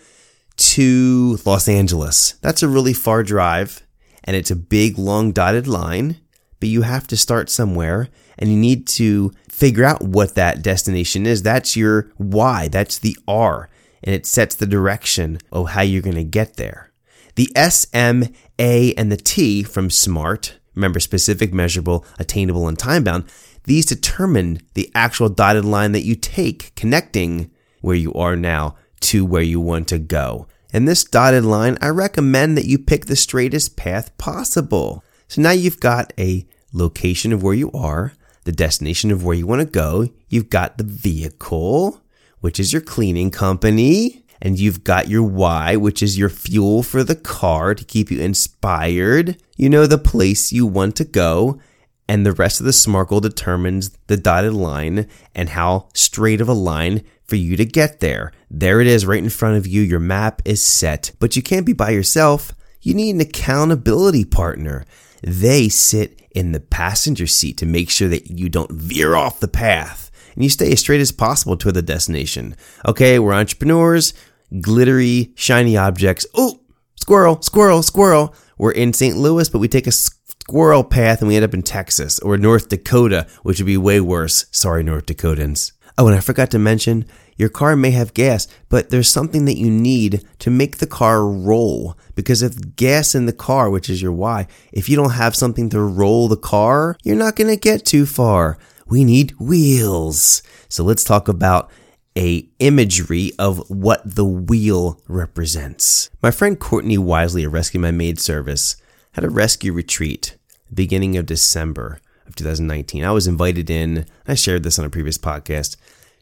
to 0.56 1.38
Los 1.44 1.68
Angeles. 1.68 2.32
That's 2.40 2.62
a 2.62 2.68
really 2.68 2.92
far 2.92 3.22
drive 3.22 3.82
and 4.24 4.36
it's 4.36 4.50
a 4.50 4.56
big 4.56 4.98
long 4.98 5.32
dotted 5.32 5.66
line, 5.66 6.20
but 6.60 6.68
you 6.68 6.82
have 6.82 7.06
to 7.08 7.16
start 7.16 7.50
somewhere 7.50 8.08
and 8.38 8.50
you 8.50 8.56
need 8.56 8.86
to 8.86 9.32
figure 9.48 9.84
out 9.84 10.02
what 10.02 10.34
that 10.36 10.62
destination 10.62 11.26
is. 11.26 11.42
That's 11.42 11.76
your 11.76 12.12
why. 12.16 12.68
That's 12.68 12.98
the 12.98 13.16
R 13.26 13.68
and 14.04 14.14
it 14.14 14.26
sets 14.26 14.54
the 14.54 14.66
direction 14.66 15.38
of 15.50 15.70
how 15.70 15.82
you're 15.82 16.02
going 16.02 16.16
to 16.16 16.24
get 16.24 16.56
there. 16.56 16.90
The 17.34 17.50
S, 17.56 17.86
M, 17.92 18.24
A, 18.62 18.94
and 18.94 19.10
the 19.10 19.16
T 19.16 19.64
from 19.64 19.90
SMART, 19.90 20.58
remember 20.76 21.00
specific, 21.00 21.52
measurable, 21.52 22.06
attainable, 22.18 22.68
and 22.68 22.78
time 22.78 23.02
bound, 23.02 23.24
these 23.64 23.86
determine 23.86 24.60
the 24.74 24.90
actual 24.94 25.28
dotted 25.28 25.64
line 25.64 25.92
that 25.92 26.04
you 26.04 26.14
take 26.14 26.72
connecting 26.76 27.50
where 27.80 27.96
you 27.96 28.14
are 28.14 28.36
now 28.36 28.76
to 29.00 29.24
where 29.24 29.42
you 29.42 29.60
want 29.60 29.88
to 29.88 29.98
go. 29.98 30.46
And 30.72 30.86
this 30.86 31.02
dotted 31.02 31.44
line, 31.44 31.76
I 31.82 31.88
recommend 31.88 32.56
that 32.56 32.64
you 32.64 32.78
pick 32.78 33.06
the 33.06 33.16
straightest 33.16 33.76
path 33.76 34.16
possible. 34.16 35.04
So 35.26 35.42
now 35.42 35.50
you've 35.50 35.80
got 35.80 36.12
a 36.16 36.46
location 36.72 37.32
of 37.32 37.42
where 37.42 37.54
you 37.54 37.70
are, 37.72 38.12
the 38.44 38.52
destination 38.52 39.10
of 39.10 39.24
where 39.24 39.36
you 39.36 39.46
want 39.46 39.60
to 39.60 39.66
go. 39.66 40.08
You've 40.28 40.50
got 40.50 40.78
the 40.78 40.84
vehicle, 40.84 42.00
which 42.40 42.60
is 42.60 42.72
your 42.72 42.82
cleaning 42.82 43.32
company 43.32 44.21
and 44.42 44.58
you've 44.58 44.82
got 44.82 45.08
your 45.08 45.22
why, 45.22 45.76
which 45.76 46.02
is 46.02 46.18
your 46.18 46.28
fuel 46.28 46.82
for 46.82 47.04
the 47.04 47.14
car 47.14 47.76
to 47.76 47.84
keep 47.84 48.10
you 48.10 48.20
inspired. 48.20 49.40
You 49.56 49.70
know 49.70 49.86
the 49.86 49.96
place 49.96 50.52
you 50.52 50.66
want 50.66 50.96
to 50.96 51.04
go, 51.04 51.60
and 52.08 52.26
the 52.26 52.32
rest 52.32 52.58
of 52.58 52.66
the 52.66 52.72
SMART 52.72 53.08
determines 53.22 53.96
the 54.08 54.16
dotted 54.16 54.52
line 54.52 55.08
and 55.32 55.50
how 55.50 55.88
straight 55.94 56.40
of 56.40 56.48
a 56.48 56.54
line 56.54 57.04
for 57.24 57.36
you 57.36 57.56
to 57.56 57.64
get 57.64 58.00
there. 58.00 58.32
There 58.50 58.80
it 58.80 58.88
is 58.88 59.06
right 59.06 59.22
in 59.22 59.30
front 59.30 59.56
of 59.56 59.66
you. 59.66 59.80
Your 59.80 60.00
map 60.00 60.42
is 60.44 60.60
set, 60.60 61.12
but 61.20 61.36
you 61.36 61.42
can't 61.42 61.64
be 61.64 61.72
by 61.72 61.90
yourself. 61.90 62.52
You 62.80 62.94
need 62.94 63.14
an 63.14 63.20
accountability 63.20 64.24
partner. 64.24 64.84
They 65.22 65.68
sit 65.68 66.20
in 66.32 66.50
the 66.50 66.58
passenger 66.58 67.28
seat 67.28 67.58
to 67.58 67.66
make 67.66 67.90
sure 67.90 68.08
that 68.08 68.28
you 68.28 68.48
don't 68.48 68.72
veer 68.72 69.14
off 69.14 69.38
the 69.38 69.46
path 69.46 70.10
and 70.34 70.42
you 70.42 70.50
stay 70.50 70.72
as 70.72 70.80
straight 70.80 71.00
as 71.00 71.12
possible 71.12 71.56
toward 71.56 71.74
the 71.74 71.82
destination. 71.82 72.56
Okay, 72.86 73.18
we're 73.18 73.34
entrepreneurs 73.34 74.14
glittery, 74.60 75.32
shiny 75.34 75.76
objects. 75.76 76.26
Oh, 76.34 76.60
squirrel, 76.96 77.40
squirrel, 77.42 77.82
squirrel. 77.82 78.34
We're 78.58 78.72
in 78.72 78.92
St. 78.92 79.16
Louis, 79.16 79.48
but 79.48 79.58
we 79.58 79.68
take 79.68 79.86
a 79.86 79.92
squirrel 79.92 80.84
path 80.84 81.20
and 81.20 81.28
we 81.28 81.36
end 81.36 81.44
up 81.44 81.54
in 81.54 81.62
Texas 81.62 82.18
or 82.20 82.36
North 82.36 82.68
Dakota, 82.68 83.26
which 83.42 83.58
would 83.58 83.66
be 83.66 83.76
way 83.76 84.00
worse. 84.00 84.46
Sorry, 84.50 84.82
North 84.82 85.06
Dakotans. 85.06 85.72
Oh, 85.98 86.06
and 86.06 86.16
I 86.16 86.20
forgot 86.20 86.50
to 86.52 86.58
mention, 86.58 87.04
your 87.36 87.48
car 87.48 87.76
may 87.76 87.90
have 87.90 88.14
gas, 88.14 88.46
but 88.68 88.90
there's 88.90 89.10
something 89.10 89.44
that 89.44 89.58
you 89.58 89.70
need 89.70 90.24
to 90.38 90.50
make 90.50 90.78
the 90.78 90.86
car 90.86 91.26
roll. 91.26 91.96
Because 92.14 92.42
if 92.42 92.76
gas 92.76 93.14
in 93.14 93.26
the 93.26 93.32
car, 93.32 93.68
which 93.70 93.90
is 93.90 94.00
your 94.00 94.12
why, 94.12 94.46
if 94.72 94.88
you 94.88 94.96
don't 94.96 95.12
have 95.12 95.34
something 95.34 95.68
to 95.70 95.80
roll 95.80 96.28
the 96.28 96.36
car, 96.36 96.96
you're 97.02 97.16
not 97.16 97.36
going 97.36 97.50
to 97.50 97.56
get 97.56 97.84
too 97.84 98.06
far. 98.06 98.58
We 98.86 99.04
need 99.04 99.32
wheels. 99.38 100.42
So 100.68 100.84
let's 100.84 101.04
talk 101.04 101.28
about 101.28 101.70
a 102.16 102.48
imagery 102.58 103.32
of 103.38 103.70
what 103.70 104.02
the 104.04 104.24
wheel 104.24 105.00
represents. 105.08 106.10
My 106.22 106.30
friend 106.30 106.58
Courtney 106.58 106.98
Wisely 106.98 107.44
of 107.44 107.52
Rescue 107.52 107.80
My 107.80 107.90
Maid 107.90 108.18
service 108.18 108.76
had 109.12 109.24
a 109.24 109.30
rescue 109.30 109.72
retreat 109.72 110.36
beginning 110.72 111.16
of 111.16 111.26
December 111.26 112.00
of 112.26 112.36
2019. 112.36 113.04
I 113.04 113.10
was 113.12 113.26
invited 113.26 113.70
in, 113.70 114.06
I 114.26 114.34
shared 114.34 114.62
this 114.62 114.78
on 114.78 114.84
a 114.84 114.90
previous 114.90 115.18
podcast, 115.18 115.76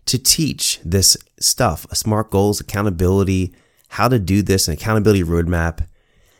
to 0.07 0.19
teach 0.19 0.81
this 0.85 1.17
stuff, 1.39 1.87
SMART 1.93 2.31
goals, 2.31 2.61
accountability, 2.61 3.55
how 3.89 4.09
to 4.09 4.19
do 4.19 4.43
this, 4.43 4.67
an 4.67 4.75
accountability 4.75 5.23
roadmap. 5.23 5.87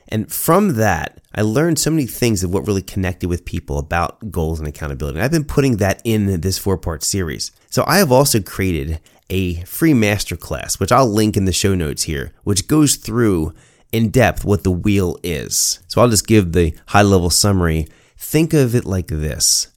And 0.09 0.33
from 0.33 0.75
that, 0.75 1.21
I 1.35 1.43
learned 1.43 1.79
so 1.79 1.91
many 1.91 2.07
things 2.07 2.43
of 2.43 2.53
what 2.53 2.67
really 2.67 2.83
connected 2.83 3.29
with 3.29 3.45
people 3.45 3.79
about 3.79 4.33
goals 4.33 4.59
and 4.59 4.69
accountability. 4.69 5.19
And 5.19 5.25
I've 5.25 5.31
been 5.31 5.45
putting 5.45 5.77
that 5.77 6.01
in 6.05 6.41
this 6.41 6.59
four 6.59 6.77
part 6.79 7.05
series. 7.05 7.53
So 7.69 7.85
I 7.87 7.99
have 7.99 8.11
also 8.11 8.41
created 8.41 9.01
a 9.31 9.63
free 9.63 9.93
masterclass, 9.93 10.79
which 10.79 10.93
I'll 10.93 11.09
link 11.09 11.37
in 11.37 11.47
the 11.47 11.53
show 11.53 11.75
notes 11.75 12.03
here, 12.03 12.33
which 12.45 12.69
goes 12.69 12.97
through 12.97 13.55
in 13.93 14.11
depth 14.11 14.45
what 14.45 14.65
the 14.65 14.71
wheel 14.71 15.17
is. 15.23 15.81
So 15.89 16.01
I'll 16.01 16.11
just 16.11 16.27
give 16.27 16.53
the 16.53 16.75
high 16.89 17.03
level 17.03 17.31
summary. 17.31 17.87
Think 18.19 18.53
of 18.53 18.75
it 18.75 18.85
like 18.85 19.07
this 19.07 19.69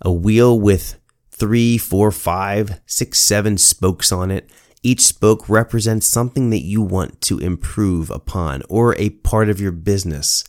a 0.00 0.12
wheel 0.12 0.58
with 0.58 0.98
three, 1.30 1.78
four, 1.78 2.10
five, 2.10 2.80
six, 2.86 3.18
seven 3.18 3.58
spokes 3.58 4.12
on 4.12 4.30
it. 4.30 4.48
Each 4.82 5.00
spoke 5.00 5.48
represents 5.48 6.06
something 6.06 6.50
that 6.50 6.62
you 6.62 6.80
want 6.80 7.20
to 7.22 7.38
improve 7.38 8.10
upon 8.10 8.62
or 8.68 8.94
a 8.96 9.10
part 9.10 9.48
of 9.48 9.60
your 9.60 9.72
business. 9.72 10.44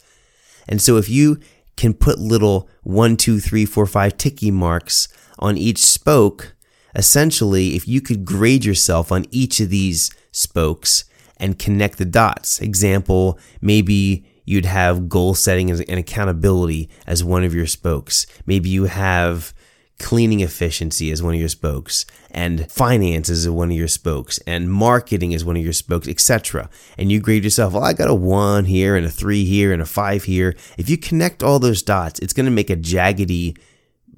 And 0.68 0.82
so 0.82 0.98
if 0.98 1.10
you 1.10 1.40
can 1.78 1.94
put 1.94 2.20
little 2.20 2.70
one, 2.84 3.18
two, 3.18 3.40
three, 3.40 3.66
four, 3.66 3.88
five 3.88 4.18
ticky 4.18 4.52
marks 4.52 5.08
on 5.40 5.58
each 5.58 5.80
spoke, 5.80 6.56
essentially, 6.96 7.76
if 7.76 7.88
you 7.88 8.02
could 8.02 8.26
grade 8.26 8.66
yourself 8.66 9.12
on 9.12 9.26
each 9.32 9.60
of 9.60 9.70
these 9.70 10.12
spokes 10.32 11.06
and 11.38 11.60
connect 11.60 11.98
the 11.98 12.06
dots, 12.06 12.60
example, 12.62 13.40
maybe 13.62 14.26
you'd 14.46 14.66
have 14.66 15.10
goal 15.10 15.36
setting 15.36 15.70
and 15.70 16.00
accountability 16.00 16.90
as 17.06 17.24
one 17.24 17.44
of 17.44 17.54
your 17.54 17.68
spokes. 17.68 18.26
Maybe 18.46 18.70
you 18.70 18.86
have 18.86 19.54
cleaning 20.00 20.40
efficiency 20.40 21.12
as 21.12 21.22
one 21.22 21.34
of 21.34 21.40
your 21.40 21.50
spokes 21.50 22.06
and 22.32 22.72
finances 22.72 23.46
as 23.46 23.52
one 23.52 23.70
of 23.70 23.78
your 23.78 23.88
spokes 23.88 24.40
and 24.48 24.72
marketing 24.72 25.34
as 25.34 25.44
one 25.44 25.58
of 25.58 25.64
your 25.64 25.74
spokes 25.74 26.08
etc 26.08 26.70
and 26.98 27.12
you 27.12 27.20
grade 27.20 27.44
yourself 27.44 27.74
well 27.74 27.84
i 27.84 27.92
got 27.92 28.10
a 28.10 28.14
one 28.14 28.64
here 28.64 28.96
and 28.96 29.06
a 29.06 29.10
three 29.10 29.44
here 29.44 29.74
and 29.74 29.82
a 29.82 29.86
five 29.86 30.24
here. 30.24 30.56
If 30.78 30.90
you 30.90 30.98
connect 30.98 31.44
all 31.44 31.60
those 31.60 31.84
dots 31.84 32.20
it's 32.20 32.34
going 32.34 32.46
to 32.46 32.52
make 32.52 32.70
a 32.70 32.78
jaggedy 32.78 33.58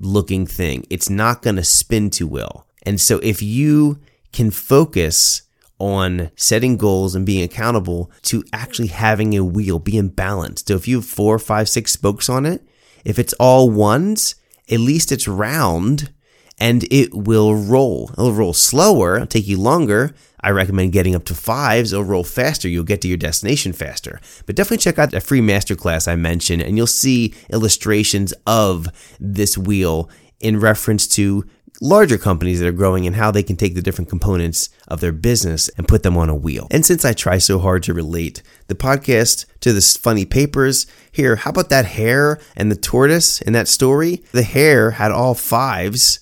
looking 0.01 0.45
thing. 0.45 0.85
It's 0.89 1.09
not 1.09 1.41
going 1.41 1.55
to 1.57 1.63
spin 1.63 2.09
too 2.09 2.27
well. 2.27 2.67
And 2.83 2.99
so 2.99 3.19
if 3.19 3.41
you 3.41 3.99
can 4.33 4.51
focus 4.51 5.43
on 5.79 6.29
setting 6.35 6.77
goals 6.77 7.15
and 7.15 7.25
being 7.25 7.43
accountable 7.43 8.11
to 8.21 8.43
actually 8.53 8.87
having 8.87 9.35
a 9.35 9.43
wheel, 9.43 9.79
being 9.79 10.09
balanced. 10.09 10.67
So 10.67 10.75
if 10.75 10.87
you 10.87 10.97
have 10.97 11.05
four, 11.05 11.39
five, 11.39 11.67
six 11.67 11.91
spokes 11.91 12.29
on 12.29 12.45
it, 12.45 12.61
if 13.03 13.17
it's 13.17 13.33
all 13.33 13.69
ones, 13.69 14.35
at 14.69 14.79
least 14.79 15.11
it's 15.11 15.27
round 15.27 16.13
and 16.59 16.85
it 16.91 17.13
will 17.15 17.55
roll. 17.55 18.11
It'll 18.13 18.33
roll 18.33 18.53
slower, 18.53 19.15
it'll 19.15 19.27
take 19.27 19.47
you 19.47 19.59
longer. 19.59 20.13
I 20.43 20.49
recommend 20.51 20.91
getting 20.91 21.15
up 21.15 21.25
to 21.25 21.35
fives. 21.35 21.93
It'll 21.93 22.05
roll 22.05 22.23
faster. 22.23 22.67
You'll 22.67 22.83
get 22.83 23.01
to 23.01 23.07
your 23.07 23.17
destination 23.17 23.73
faster. 23.73 24.19
But 24.45 24.55
definitely 24.55 24.77
check 24.77 24.99
out 24.99 25.11
the 25.11 25.21
free 25.21 25.41
masterclass 25.41 26.07
I 26.07 26.15
mentioned, 26.15 26.61
and 26.61 26.77
you'll 26.77 26.87
see 26.87 27.33
illustrations 27.51 28.33
of 28.45 28.87
this 29.19 29.57
wheel 29.57 30.09
in 30.39 30.59
reference 30.59 31.07
to 31.07 31.45
larger 31.81 32.17
companies 32.17 32.59
that 32.59 32.67
are 32.67 32.71
growing 32.71 33.07
and 33.07 33.15
how 33.15 33.31
they 33.31 33.41
can 33.41 33.55
take 33.55 33.73
the 33.73 33.81
different 33.81 34.09
components 34.09 34.69
of 34.87 35.01
their 35.01 35.11
business 35.11 35.67
and 35.69 35.87
put 35.87 36.03
them 36.03 36.15
on 36.15 36.29
a 36.29 36.35
wheel. 36.35 36.67
And 36.69 36.85
since 36.85 37.03
I 37.03 37.13
try 37.13 37.39
so 37.39 37.57
hard 37.57 37.81
to 37.83 37.93
relate 37.93 38.43
the 38.67 38.75
podcast 38.75 39.45
to 39.61 39.73
this 39.73 39.97
funny 39.97 40.23
papers, 40.23 40.85
here, 41.11 41.37
how 41.37 41.49
about 41.49 41.69
that 41.69 41.85
hare 41.85 42.39
and 42.55 42.71
the 42.71 42.75
tortoise 42.75 43.41
in 43.41 43.53
that 43.53 43.67
story? 43.67 44.23
The 44.31 44.43
hare 44.43 44.91
had 44.91 45.11
all 45.11 45.33
fives 45.33 46.19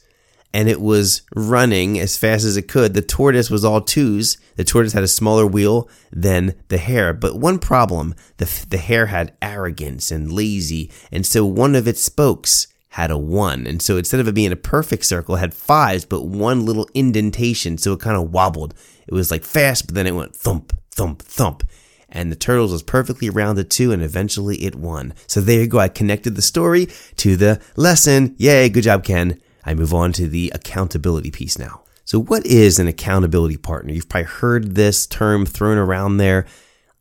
and 0.53 0.67
it 0.67 0.81
was 0.81 1.21
running 1.35 1.99
as 1.99 2.17
fast 2.17 2.43
as 2.43 2.57
it 2.57 2.67
could. 2.67 2.93
The 2.93 3.01
tortoise 3.01 3.49
was 3.49 3.63
all 3.63 3.81
twos. 3.81 4.37
The 4.55 4.63
tortoise 4.63 4.93
had 4.93 5.03
a 5.03 5.07
smaller 5.07 5.45
wheel 5.45 5.87
than 6.11 6.55
the 6.69 6.77
hare. 6.77 7.13
But 7.13 7.37
one 7.37 7.59
problem, 7.59 8.15
the, 8.37 8.65
the 8.69 8.77
hare 8.77 9.07
had 9.07 9.35
arrogance 9.41 10.11
and 10.11 10.31
lazy. 10.31 10.91
And 11.11 11.25
so 11.25 11.45
one 11.45 11.75
of 11.75 11.87
its 11.87 12.01
spokes 12.01 12.67
had 12.93 13.11
a 13.11 13.17
one. 13.17 13.67
And 13.67 13.81
so 13.81 13.97
instead 13.97 14.19
of 14.19 14.27
it 14.27 14.33
being 14.33 14.51
a 14.51 14.57
perfect 14.57 15.05
circle, 15.05 15.35
it 15.35 15.39
had 15.39 15.53
fives, 15.53 16.05
but 16.05 16.25
one 16.25 16.65
little 16.65 16.89
indentation. 16.95 17.77
So 17.77 17.93
it 17.93 17.99
kind 17.99 18.17
of 18.17 18.31
wobbled. 18.31 18.73
It 19.07 19.13
was 19.13 19.29
like 19.29 19.43
fast, 19.43 19.85
but 19.85 19.95
then 19.95 20.07
it 20.07 20.15
went 20.15 20.35
thump, 20.35 20.75
thump, 20.91 21.21
thump. 21.21 21.63
And 22.11 22.31
the 22.31 22.35
Turtles 22.35 22.71
was 22.71 22.81
perfectly 22.81 23.29
rounded 23.29 23.69
too, 23.69 23.91
and 23.91 24.01
eventually 24.01 24.65
it 24.65 24.73
won. 24.73 25.13
So 25.27 25.41
there 25.41 25.61
you 25.61 25.67
go. 25.67 25.77
I 25.77 25.89
connected 25.89 26.35
the 26.35 26.41
story 26.41 26.87
to 27.17 27.35
the 27.35 27.61
lesson. 27.75 28.35
Yay, 28.39 28.69
good 28.69 28.83
job, 28.83 29.03
Ken. 29.03 29.39
I 29.69 29.75
move 29.75 29.93
on 29.93 30.13
to 30.13 30.27
the 30.27 30.51
accountability 30.55 31.29
piece 31.29 31.59
now. 31.59 31.83
So 32.03 32.19
what 32.19 32.43
is 32.43 32.79
an 32.79 32.87
accountability 32.87 33.57
partner? 33.57 33.93
You've 33.93 34.09
probably 34.09 34.25
heard 34.25 34.73
this 34.73 35.05
term 35.05 35.45
thrown 35.45 35.77
around 35.77 36.17
there. 36.17 36.47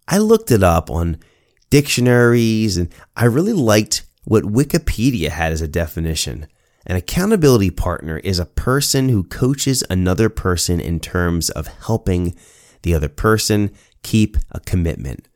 I 0.06 0.18
looked 0.18 0.50
it 0.50 0.62
up 0.62 0.90
on 0.90 1.16
dictionaries 1.70 2.76
and 2.76 2.90
I 3.16 3.24
really 3.24 3.54
liked 3.54 4.02
what 4.24 4.44
Wikipedia 4.44 5.30
had 5.30 5.50
as 5.50 5.62
a 5.62 5.66
definition. 5.66 6.46
An 6.84 6.96
accountability 6.96 7.70
partner 7.70 8.18
is 8.18 8.38
a 8.38 8.44
person 8.44 9.08
who 9.08 9.24
coaches 9.24 9.82
another 9.88 10.28
person 10.28 10.78
in 10.78 11.00
terms 11.00 11.48
of 11.48 11.68
helping 11.86 12.36
the 12.82 12.94
other 12.94 13.08
person 13.08 13.70
keep 14.02 14.36
a 14.52 14.60
commitment. 14.60 15.27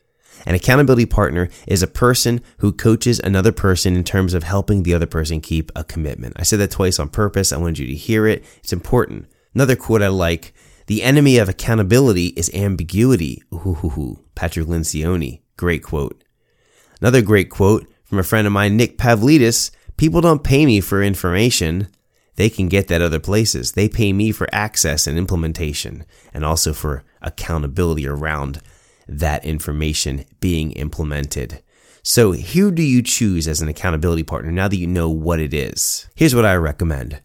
An 0.47 0.55
accountability 0.55 1.07
partner 1.07 1.49
is 1.67 1.83
a 1.83 1.87
person 1.87 2.41
who 2.59 2.73
coaches 2.73 3.21
another 3.21 3.53
person 3.53 3.97
in 3.97 4.05
terms 4.05 4.35
of 4.35 4.43
helping 4.43 4.83
the 4.83 4.95
other 4.95 5.07
person 5.07 5.41
keep 5.41 5.71
a 5.77 5.85
commitment. 5.85 6.35
I 6.37 6.43
said 6.43 6.59
that 6.61 6.71
twice 6.71 6.99
on 6.99 7.09
purpose. 7.09 7.53
I 7.53 7.59
wanted 7.59 7.79
you 7.79 7.87
to 7.87 7.95
hear 7.95 8.27
it. 8.27 8.45
It's 8.59 8.73
important. 8.73 9.27
Another 9.55 9.77
quote 9.77 10.03
I 10.03 10.09
like 10.09 10.53
The 10.87 11.03
enemy 11.03 11.39
of 11.39 11.49
accountability 11.49 12.29
is 12.29 12.53
ambiguity. 12.55 13.43
Ooh, 13.53 14.19
Patrick 14.35 14.67
Lencioni. 14.67 15.43
Great 15.57 15.83
quote. 15.83 16.25
Another 17.01 17.23
great 17.23 17.51
quote 17.51 17.87
from 18.05 18.19
a 18.19 18.25
friend 18.25 18.47
of 18.47 18.53
mine, 18.53 18.77
Nick 18.77 18.99
Pavlidis 18.99 19.71
People 19.97 20.21
don't 20.21 20.43
pay 20.43 20.67
me 20.67 20.81
for 20.81 21.03
information. 21.03 21.89
They 22.37 22.49
can 22.49 22.69
get 22.69 22.89
that 22.89 23.03
other 23.03 23.21
places. 23.21 23.73
They 23.73 23.89
pay 23.89 24.13
me 24.13 24.33
for 24.33 24.49
access 24.53 25.07
and 25.07 25.19
implementation 25.19 26.05
and 26.33 26.45
also 26.45 26.73
for 26.73 27.05
accountability 27.21 28.07
around 28.07 28.61
that 29.09 29.45
information 29.45 30.25
being 30.41 30.73
implemented. 30.73 31.63
So, 32.03 32.33
who 32.33 32.71
do 32.73 32.83
you 32.83 33.03
choose 33.03 33.47
as 33.47 33.61
an 33.61 33.69
accountability 33.69 34.25
partner 34.25 34.51
now 34.51 34.69
that 34.69 34.77
you 34.77 34.87
know 34.87 35.09
what 35.09 35.39
it 35.39 35.55
is? 35.55 36.09
Here's 36.17 36.35
what 36.35 36.45
I 36.45 36.55
recommend 36.57 37.21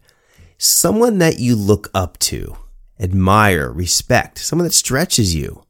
someone 0.56 1.18
that 1.18 1.38
you 1.38 1.56
look 1.56 1.90
up 1.94 2.18
to, 2.18 2.56
admire, 3.00 3.72
respect, 3.72 4.38
someone 4.38 4.66
that 4.66 4.74
stretches 4.74 5.34
you. 5.34 5.64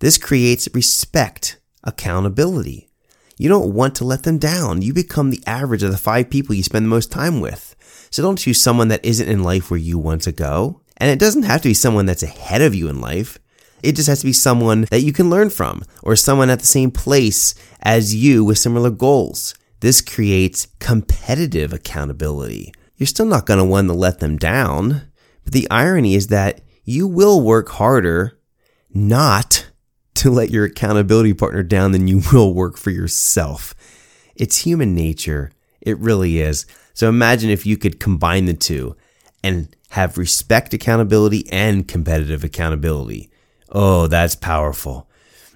This 0.00 0.18
creates 0.18 0.68
respect, 0.74 1.58
accountability. 1.82 2.90
You 3.36 3.48
don't 3.48 3.74
want 3.74 3.96
to 3.96 4.04
let 4.04 4.22
them 4.22 4.38
down. 4.38 4.82
You 4.82 4.92
become 4.92 5.30
the 5.30 5.42
average 5.46 5.82
of 5.82 5.90
the 5.90 5.98
five 5.98 6.30
people 6.30 6.54
you 6.54 6.62
spend 6.62 6.84
the 6.84 6.90
most 6.90 7.10
time 7.10 7.40
with. 7.40 7.74
So 8.10 8.22
don't 8.22 8.38
choose 8.38 8.60
someone 8.60 8.88
that 8.88 9.04
isn't 9.04 9.28
in 9.28 9.42
life 9.42 9.70
where 9.70 9.78
you 9.78 9.98
want 9.98 10.22
to 10.22 10.32
go. 10.32 10.80
And 10.98 11.10
it 11.10 11.18
doesn't 11.18 11.42
have 11.42 11.62
to 11.62 11.68
be 11.68 11.74
someone 11.74 12.06
that's 12.06 12.22
ahead 12.22 12.62
of 12.62 12.74
you 12.74 12.88
in 12.88 13.00
life. 13.00 13.38
It 13.84 13.96
just 13.96 14.08
has 14.08 14.20
to 14.20 14.26
be 14.26 14.32
someone 14.32 14.86
that 14.90 15.02
you 15.02 15.12
can 15.12 15.30
learn 15.30 15.50
from 15.50 15.82
or 16.02 16.16
someone 16.16 16.50
at 16.50 16.60
the 16.60 16.66
same 16.66 16.90
place 16.90 17.54
as 17.82 18.14
you 18.14 18.44
with 18.44 18.58
similar 18.58 18.90
goals. 18.90 19.54
This 19.80 20.00
creates 20.00 20.68
competitive 20.80 21.72
accountability 21.72 22.72
you're 22.96 23.06
still 23.06 23.26
not 23.26 23.46
going 23.46 23.58
to 23.58 23.64
want 23.64 23.88
to 23.88 23.94
let 23.94 24.20
them 24.20 24.36
down. 24.36 25.02
But 25.44 25.52
the 25.52 25.70
irony 25.70 26.14
is 26.14 26.28
that 26.28 26.60
you 26.84 27.06
will 27.06 27.40
work 27.40 27.68
harder 27.70 28.38
not 28.92 29.68
to 30.14 30.30
let 30.30 30.50
your 30.50 30.64
accountability 30.64 31.34
partner 31.34 31.62
down 31.62 31.92
than 31.92 32.08
you 32.08 32.22
will 32.32 32.54
work 32.54 32.76
for 32.76 32.90
yourself. 32.90 33.74
It's 34.36 34.58
human 34.58 34.94
nature. 34.94 35.50
It 35.80 35.98
really 35.98 36.40
is. 36.40 36.66
So 36.94 37.08
imagine 37.08 37.50
if 37.50 37.66
you 37.66 37.76
could 37.76 38.00
combine 38.00 38.46
the 38.46 38.54
two 38.54 38.96
and 39.42 39.74
have 39.90 40.16
respect 40.16 40.72
accountability 40.72 41.50
and 41.52 41.86
competitive 41.86 42.44
accountability. 42.44 43.30
Oh, 43.74 44.06
that's 44.06 44.36
powerful. 44.36 45.08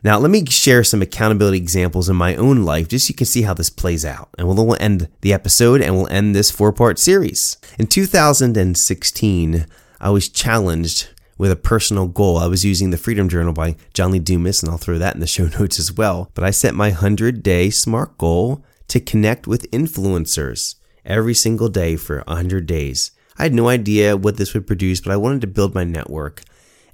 Now, 0.02 0.18
let 0.18 0.30
me 0.30 0.44
share 0.46 0.82
some 0.84 1.02
accountability 1.02 1.58
examples 1.58 2.08
in 2.08 2.16
my 2.16 2.34
own 2.34 2.64
life 2.64 2.88
just 2.88 3.06
so 3.06 3.12
you 3.12 3.14
can 3.14 3.26
see 3.26 3.42
how 3.42 3.54
this 3.54 3.70
plays 3.70 4.04
out. 4.04 4.28
And 4.36 4.48
we'll 4.48 4.76
end 4.80 5.08
the 5.20 5.32
episode 5.32 5.80
and 5.80 5.94
we'll 5.96 6.08
end 6.08 6.34
this 6.34 6.50
four 6.50 6.72
part 6.72 6.98
series. 6.98 7.56
In 7.78 7.86
2016, 7.86 9.66
I 10.00 10.10
was 10.10 10.28
challenged 10.28 11.08
with 11.36 11.52
a 11.52 11.56
personal 11.56 12.06
goal. 12.08 12.38
I 12.38 12.46
was 12.46 12.64
using 12.64 12.90
the 12.90 12.96
Freedom 12.96 13.28
Journal 13.28 13.52
by 13.52 13.76
John 13.94 14.10
Lee 14.10 14.18
Dumas, 14.18 14.62
and 14.62 14.70
I'll 14.70 14.78
throw 14.78 14.98
that 14.98 15.14
in 15.14 15.20
the 15.20 15.26
show 15.28 15.46
notes 15.46 15.78
as 15.78 15.92
well. 15.92 16.30
But 16.34 16.44
I 16.44 16.50
set 16.50 16.74
my 16.74 16.88
100 16.88 17.42
day 17.42 17.70
SMART 17.70 18.18
goal 18.18 18.64
to 18.88 19.00
connect 19.00 19.46
with 19.46 19.70
influencers 19.70 20.74
every 21.04 21.34
single 21.34 21.68
day 21.68 21.96
for 21.96 22.22
100 22.26 22.66
days. 22.66 23.12
I 23.38 23.44
had 23.44 23.54
no 23.54 23.68
idea 23.68 24.16
what 24.16 24.36
this 24.36 24.54
would 24.54 24.66
produce, 24.66 25.00
but 25.00 25.12
I 25.12 25.16
wanted 25.16 25.40
to 25.42 25.46
build 25.46 25.74
my 25.74 25.84
network 25.84 26.42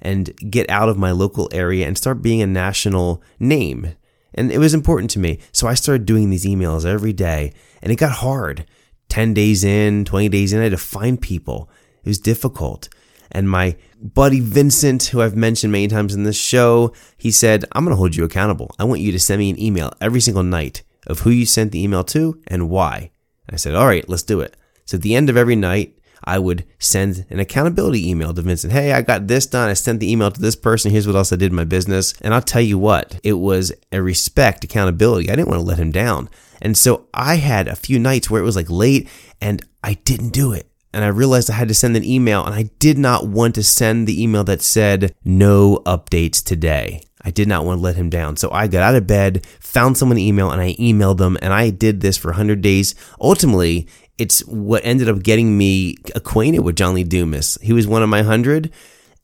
and 0.05 0.35
get 0.51 0.69
out 0.69 0.87
of 0.87 0.97
my 0.97 1.11
local 1.11 1.49
area 1.51 1.87
and 1.87 1.97
start 1.97 2.21
being 2.21 2.41
a 2.41 2.47
national 2.47 3.23
name. 3.39 3.95
And 4.35 4.51
it 4.51 4.59
was 4.59 4.73
important 4.73 5.09
to 5.11 5.19
me. 5.19 5.39
So 5.51 5.67
I 5.67 5.73
started 5.73 6.05
doing 6.05 6.29
these 6.29 6.45
emails 6.45 6.85
every 6.85 7.13
day 7.13 7.53
and 7.81 7.91
it 7.91 7.95
got 7.95 8.11
hard. 8.11 8.65
10 9.09 9.33
days 9.33 9.63
in, 9.63 10.05
20 10.05 10.29
days 10.29 10.53
in, 10.53 10.59
I 10.59 10.63
had 10.63 10.71
to 10.71 10.77
find 10.77 11.19
people. 11.19 11.69
It 12.03 12.09
was 12.09 12.19
difficult. 12.19 12.89
And 13.31 13.49
my 13.49 13.75
buddy 13.99 14.39
Vincent, 14.39 15.05
who 15.05 15.21
I've 15.21 15.35
mentioned 15.35 15.71
many 15.71 15.87
times 15.87 16.13
in 16.13 16.23
this 16.23 16.37
show, 16.37 16.93
he 17.17 17.31
said, 17.31 17.65
I'm 17.71 17.83
going 17.83 17.91
to 17.91 17.97
hold 17.97 18.15
you 18.15 18.23
accountable. 18.23 18.75
I 18.77 18.83
want 18.83 19.01
you 19.01 19.11
to 19.11 19.19
send 19.19 19.39
me 19.39 19.49
an 19.49 19.59
email 19.59 19.91
every 19.99 20.21
single 20.21 20.43
night 20.43 20.83
of 21.07 21.19
who 21.19 21.31
you 21.31 21.45
sent 21.45 21.71
the 21.71 21.83
email 21.83 22.03
to 22.05 22.39
and 22.47 22.69
why. 22.69 23.11
And 23.47 23.55
I 23.55 23.57
said, 23.57 23.75
All 23.75 23.87
right, 23.87 24.07
let's 24.07 24.23
do 24.23 24.41
it. 24.41 24.55
So 24.85 24.97
at 24.97 25.01
the 25.01 25.15
end 25.15 25.29
of 25.29 25.37
every 25.37 25.55
night, 25.55 25.97
I 26.25 26.39
would 26.39 26.65
send 26.79 27.25
an 27.29 27.39
accountability 27.39 28.09
email 28.09 28.33
to 28.33 28.41
Vincent. 28.41 28.73
Hey, 28.73 28.91
I 28.93 29.01
got 29.01 29.27
this 29.27 29.45
done. 29.45 29.69
I 29.69 29.73
sent 29.73 29.99
the 29.99 30.11
email 30.11 30.31
to 30.31 30.41
this 30.41 30.55
person. 30.55 30.91
Here's 30.91 31.07
what 31.07 31.15
else 31.15 31.31
I 31.31 31.35
did 31.35 31.51
in 31.51 31.55
my 31.55 31.63
business. 31.63 32.13
And 32.21 32.33
I'll 32.33 32.41
tell 32.41 32.61
you 32.61 32.77
what, 32.77 33.19
it 33.23 33.33
was 33.33 33.71
a 33.91 34.01
respect 34.01 34.63
accountability. 34.63 35.29
I 35.29 35.35
didn't 35.35 35.49
want 35.49 35.59
to 35.59 35.67
let 35.67 35.77
him 35.77 35.91
down. 35.91 36.29
And 36.61 36.77
so 36.77 37.07
I 37.13 37.35
had 37.35 37.67
a 37.67 37.75
few 37.75 37.99
nights 37.99 38.29
where 38.29 38.41
it 38.41 38.45
was 38.45 38.55
like 38.55 38.69
late 38.69 39.07
and 39.39 39.63
I 39.83 39.95
didn't 39.95 40.29
do 40.29 40.51
it. 40.51 40.67
And 40.93 41.03
I 41.03 41.09
realized 41.09 41.49
I 41.49 41.55
had 41.55 41.67
to 41.67 41.73
send 41.73 41.97
an 41.97 42.05
email 42.05 42.45
and 42.45 42.55
I 42.55 42.69
did 42.79 42.97
not 42.97 43.27
want 43.27 43.55
to 43.55 43.63
send 43.63 44.07
the 44.07 44.21
email 44.21 44.43
that 44.45 44.61
said 44.61 45.13
no 45.23 45.81
updates 45.85 46.43
today. 46.43 47.01
I 47.25 47.31
did 47.31 47.47
not 47.47 47.65
want 47.65 47.79
to 47.79 47.83
let 47.83 47.95
him 47.95 48.09
down. 48.09 48.37
So 48.37 48.51
I 48.51 48.67
got 48.67 48.83
out 48.83 48.95
of 48.95 49.07
bed, 49.07 49.45
found 49.59 49.97
someone 49.97 50.17
to 50.17 50.21
email, 50.21 50.51
and 50.51 50.61
I 50.61 50.75
emailed 50.75 51.17
them. 51.17 51.37
And 51.41 51.51
I 51.51 51.71
did 51.71 52.01
this 52.01 52.17
for 52.17 52.29
100 52.29 52.61
days. 52.61 52.93
Ultimately, 53.19 53.87
it's 54.17 54.39
what 54.45 54.85
ended 54.85 55.09
up 55.09 55.23
getting 55.23 55.57
me 55.57 55.97
acquainted 56.15 56.59
with 56.59 56.75
John 56.75 56.93
Lee 56.93 57.03
Dumas. 57.03 57.57
He 57.61 57.73
was 57.73 57.87
one 57.87 58.03
of 58.03 58.09
my 58.09 58.23
hundred, 58.23 58.71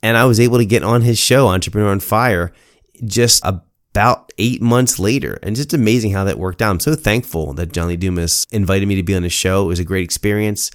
and 0.03 0.17
I 0.17 0.25
was 0.25 0.39
able 0.39 0.57
to 0.57 0.65
get 0.65 0.83
on 0.83 1.01
his 1.01 1.17
show, 1.17 1.47
Entrepreneur 1.47 1.89
on 1.89 1.99
Fire, 1.99 2.51
just 3.05 3.43
about 3.45 4.31
eight 4.37 4.61
months 4.61 4.99
later. 4.99 5.39
And 5.43 5.55
just 5.55 5.73
amazing 5.73 6.11
how 6.11 6.23
that 6.25 6.39
worked 6.39 6.61
out. 6.61 6.71
I'm 6.71 6.79
so 6.79 6.95
thankful 6.95 7.53
that 7.53 7.71
John 7.71 7.87
Lee 7.87 7.97
Dumas 7.97 8.45
invited 8.51 8.87
me 8.87 8.95
to 8.95 9.03
be 9.03 9.15
on 9.15 9.23
his 9.23 9.33
show. 9.33 9.65
It 9.65 9.67
was 9.67 9.79
a 9.79 9.85
great 9.85 10.03
experience 10.03 10.71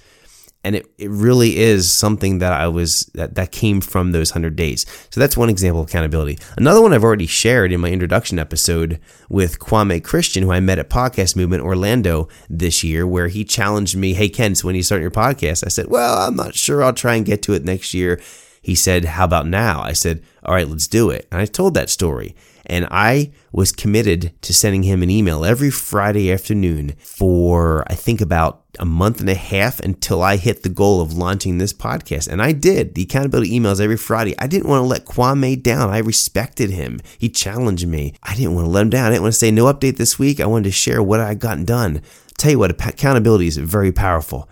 and 0.63 0.75
it, 0.75 0.91
it 0.97 1.09
really 1.09 1.57
is 1.57 1.89
something 1.91 2.39
that 2.39 2.51
I 2.51 2.67
was 2.67 3.09
that, 3.13 3.35
that 3.35 3.51
came 3.51 3.79
from 3.79 4.11
those 4.11 4.31
100 4.31 4.55
days. 4.55 4.85
So 5.09 5.19
that's 5.19 5.37
one 5.37 5.49
example 5.49 5.81
of 5.81 5.87
accountability. 5.87 6.39
Another 6.57 6.81
one 6.81 6.93
I've 6.93 7.03
already 7.03 7.27
shared 7.27 7.71
in 7.71 7.79
my 7.79 7.89
introduction 7.89 8.37
episode 8.39 8.99
with 9.29 9.59
Kwame 9.59 10.03
Christian, 10.03 10.43
who 10.43 10.51
I 10.51 10.59
met 10.59 10.79
at 10.79 10.89
Podcast 10.89 11.35
Movement 11.35 11.63
Orlando 11.63 12.27
this 12.49 12.83
year, 12.83 13.07
where 13.07 13.27
he 13.27 13.45
challenged 13.45 13.95
me, 13.95 14.13
Hey, 14.13 14.29
Ken, 14.29 14.55
so 14.55 14.67
when 14.67 14.75
you 14.75 14.83
start 14.83 15.01
your 15.01 15.11
podcast, 15.11 15.65
I 15.65 15.69
said, 15.69 15.87
Well, 15.87 16.17
I'm 16.17 16.35
not 16.35 16.55
sure. 16.55 16.83
I'll 16.83 16.93
try 16.93 17.15
and 17.15 17.25
get 17.25 17.41
to 17.43 17.53
it 17.53 17.63
next 17.63 17.93
year. 17.93 18.19
He 18.61 18.75
said, 18.75 19.05
How 19.05 19.23
about 19.23 19.47
now? 19.47 19.81
I 19.81 19.93
said, 19.93 20.23
All 20.43 20.53
right, 20.53 20.67
let's 20.67 20.87
do 20.87 21.09
it. 21.09 21.27
And 21.31 21.39
I 21.39 21.45
told 21.45 21.75
that 21.75 21.89
story. 21.89 22.35
And 22.65 22.85
I 22.91 23.31
was 23.53 23.71
committed 23.71 24.33
to 24.41 24.53
sending 24.53 24.83
him 24.83 25.01
an 25.01 25.09
email 25.09 25.45
every 25.45 25.71
Friday 25.71 26.31
afternoon 26.31 26.95
for, 26.99 27.85
I 27.87 27.95
think, 27.95 28.19
about 28.19 28.66
a 28.79 28.85
month 28.85 29.19
and 29.19 29.29
a 29.29 29.35
half 29.35 29.79
until 29.79 30.21
I 30.21 30.37
hit 30.37 30.63
the 30.63 30.69
goal 30.69 31.01
of 31.01 31.13
launching 31.13 31.57
this 31.57 31.73
podcast. 31.73 32.27
And 32.27 32.41
I 32.41 32.51
did 32.51 32.95
the 32.95 33.03
accountability 33.03 33.51
emails 33.51 33.81
every 33.81 33.97
Friday. 33.97 34.35
I 34.39 34.47
didn't 34.47 34.69
want 34.69 34.81
to 34.81 34.87
let 34.87 35.05
Kwame 35.05 35.61
down. 35.61 35.89
I 35.89 35.99
respected 35.99 36.69
him. 36.69 36.99
He 37.17 37.29
challenged 37.29 37.87
me. 37.87 38.13
I 38.23 38.35
didn't 38.35 38.55
want 38.55 38.65
to 38.65 38.71
let 38.71 38.81
him 38.81 38.89
down. 38.89 39.07
I 39.07 39.09
didn't 39.11 39.23
want 39.23 39.33
to 39.33 39.39
say 39.39 39.51
no 39.51 39.65
update 39.65 39.97
this 39.97 40.17
week. 40.17 40.39
I 40.39 40.45
wanted 40.45 40.65
to 40.65 40.71
share 40.71 41.01
what 41.01 41.19
I 41.19 41.29
had 41.29 41.39
gotten 41.39 41.65
done. 41.65 42.01
Tell 42.37 42.51
you 42.51 42.59
what, 42.59 42.71
accountability 42.71 43.47
is 43.47 43.57
very 43.57 43.91
powerful. 43.91 44.49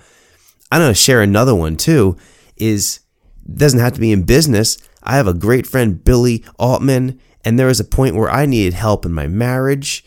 I'm 0.71 0.81
going 0.81 0.91
to 0.91 0.95
share 0.95 1.21
another 1.21 1.55
one 1.55 1.77
too 1.77 2.17
is 2.57 3.01
doesn't 3.53 3.79
have 3.79 3.93
to 3.93 3.99
be 3.99 4.11
in 4.11 4.23
business. 4.23 4.77
I 5.03 5.17
have 5.17 5.27
a 5.27 5.33
great 5.33 5.67
friend, 5.67 6.03
Billy 6.03 6.43
Altman. 6.57 7.19
And 7.43 7.59
there 7.59 7.67
was 7.67 7.79
a 7.79 7.85
point 7.85 8.15
where 8.15 8.29
I 8.29 8.47
needed 8.47 8.73
help 8.73 9.05
in 9.05 9.13
my 9.13 9.27
marriage, 9.27 10.03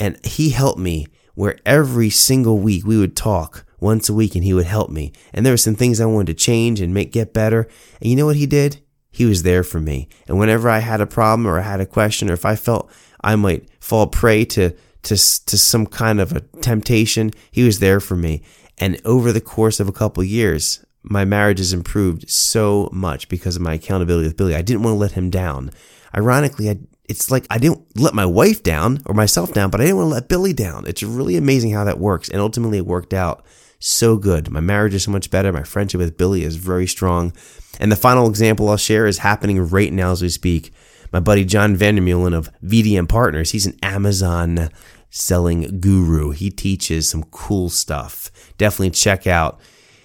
and 0.00 0.18
he 0.26 0.50
helped 0.50 0.80
me 0.80 1.06
where 1.34 1.58
every 1.64 2.10
single 2.10 2.58
week 2.58 2.84
we 2.84 2.98
would 2.98 3.16
talk 3.16 3.64
once 3.80 4.08
a 4.08 4.14
week 4.14 4.34
and 4.34 4.44
he 4.44 4.54
would 4.54 4.66
help 4.66 4.90
me. 4.90 5.12
And 5.32 5.44
there 5.44 5.52
were 5.52 5.58
some 5.58 5.74
things 5.74 6.00
I 6.00 6.06
wanted 6.06 6.38
to 6.38 6.44
change 6.44 6.80
and 6.80 6.92
make 6.92 7.12
get 7.12 7.32
better. 7.32 7.68
And 8.00 8.10
you 8.10 8.16
know 8.16 8.26
what 8.26 8.36
he 8.36 8.46
did? 8.46 8.80
He 9.10 9.24
was 9.24 9.42
there 9.42 9.64
for 9.64 9.80
me. 9.80 10.08
And 10.28 10.38
whenever 10.38 10.68
I 10.68 10.78
had 10.78 11.00
a 11.00 11.06
problem 11.06 11.46
or 11.46 11.58
I 11.58 11.62
had 11.62 11.80
a 11.80 11.86
question 11.86 12.30
or 12.30 12.34
if 12.34 12.44
I 12.44 12.56
felt 12.56 12.90
I 13.22 13.36
might 13.36 13.68
fall 13.80 14.06
prey 14.06 14.44
to 14.46 14.70
to 15.02 15.16
to 15.16 15.58
some 15.58 15.86
kind 15.86 16.20
of 16.20 16.32
a 16.32 16.40
temptation, 16.60 17.30
he 17.50 17.64
was 17.64 17.78
there 17.78 18.00
for 18.00 18.16
me. 18.16 18.42
And 18.78 19.00
over 19.04 19.32
the 19.32 19.40
course 19.40 19.80
of 19.80 19.88
a 19.88 19.92
couple 19.92 20.22
years, 20.22 20.84
my 21.02 21.24
marriage 21.24 21.58
has 21.58 21.72
improved 21.72 22.30
so 22.30 22.88
much 22.92 23.28
because 23.28 23.56
of 23.56 23.62
my 23.62 23.74
accountability 23.74 24.26
with 24.26 24.36
Billy. 24.36 24.54
I 24.54 24.62
didn't 24.62 24.82
want 24.82 24.94
to 24.94 24.98
let 24.98 25.12
him 25.12 25.30
down. 25.30 25.70
Ironically, 26.14 26.70
I, 26.70 26.78
it's 27.10 27.28
like 27.28 27.44
I 27.50 27.58
didn't 27.58 27.84
let 28.00 28.14
my 28.14 28.24
wife 28.24 28.62
down 28.62 29.02
or 29.04 29.14
myself 29.14 29.52
down, 29.52 29.68
but 29.68 29.80
I 29.80 29.84
didn't 29.84 29.96
want 29.96 30.10
to 30.10 30.14
let 30.14 30.28
Billy 30.28 30.52
down. 30.52 30.86
It's 30.86 31.02
really 31.02 31.36
amazing 31.36 31.72
how 31.72 31.82
that 31.82 31.98
works. 31.98 32.28
And 32.28 32.40
ultimately, 32.40 32.78
it 32.78 32.86
worked 32.86 33.12
out 33.12 33.44
so 33.80 34.16
good. 34.16 34.48
My 34.48 34.60
marriage 34.60 34.94
is 34.94 35.02
so 35.02 35.10
much 35.10 35.28
better. 35.28 35.52
My 35.52 35.64
friendship 35.64 35.98
with 35.98 36.16
Billy 36.16 36.44
is 36.44 36.54
very 36.54 36.86
strong. 36.86 37.32
And 37.80 37.90
the 37.90 37.96
final 37.96 38.28
example 38.28 38.68
I'll 38.68 38.76
share 38.76 39.06
is 39.06 39.18
happening 39.18 39.60
right 39.60 39.92
now 39.92 40.12
as 40.12 40.22
we 40.22 40.28
speak. 40.28 40.72
My 41.12 41.18
buddy 41.18 41.44
John 41.44 41.76
Vandermeulen 41.76 42.32
of 42.32 42.48
VDM 42.62 43.08
Partners, 43.08 43.50
he's 43.50 43.66
an 43.66 43.76
Amazon 43.82 44.68
selling 45.10 45.80
guru. 45.80 46.30
He 46.30 46.48
teaches 46.48 47.10
some 47.10 47.24
cool 47.24 47.70
stuff. 47.70 48.30
Definitely 48.56 48.90
check 48.90 49.26
out 49.26 49.60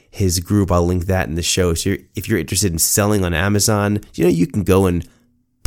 his 0.09 0.39
group. 0.39 0.71
I'll 0.71 0.85
link 0.85 1.05
that 1.05 1.27
in 1.27 1.35
the 1.35 1.43
show. 1.43 1.75
So 1.75 1.97
if 2.15 2.27
you're 2.27 2.39
interested 2.39 2.71
in 2.71 2.79
selling 2.79 3.23
on 3.23 3.35
Amazon, 3.35 3.99
you 4.15 4.23
know, 4.23 4.31
you 4.31 4.47
can 4.47 4.63
go 4.63 4.87
in 4.87 5.03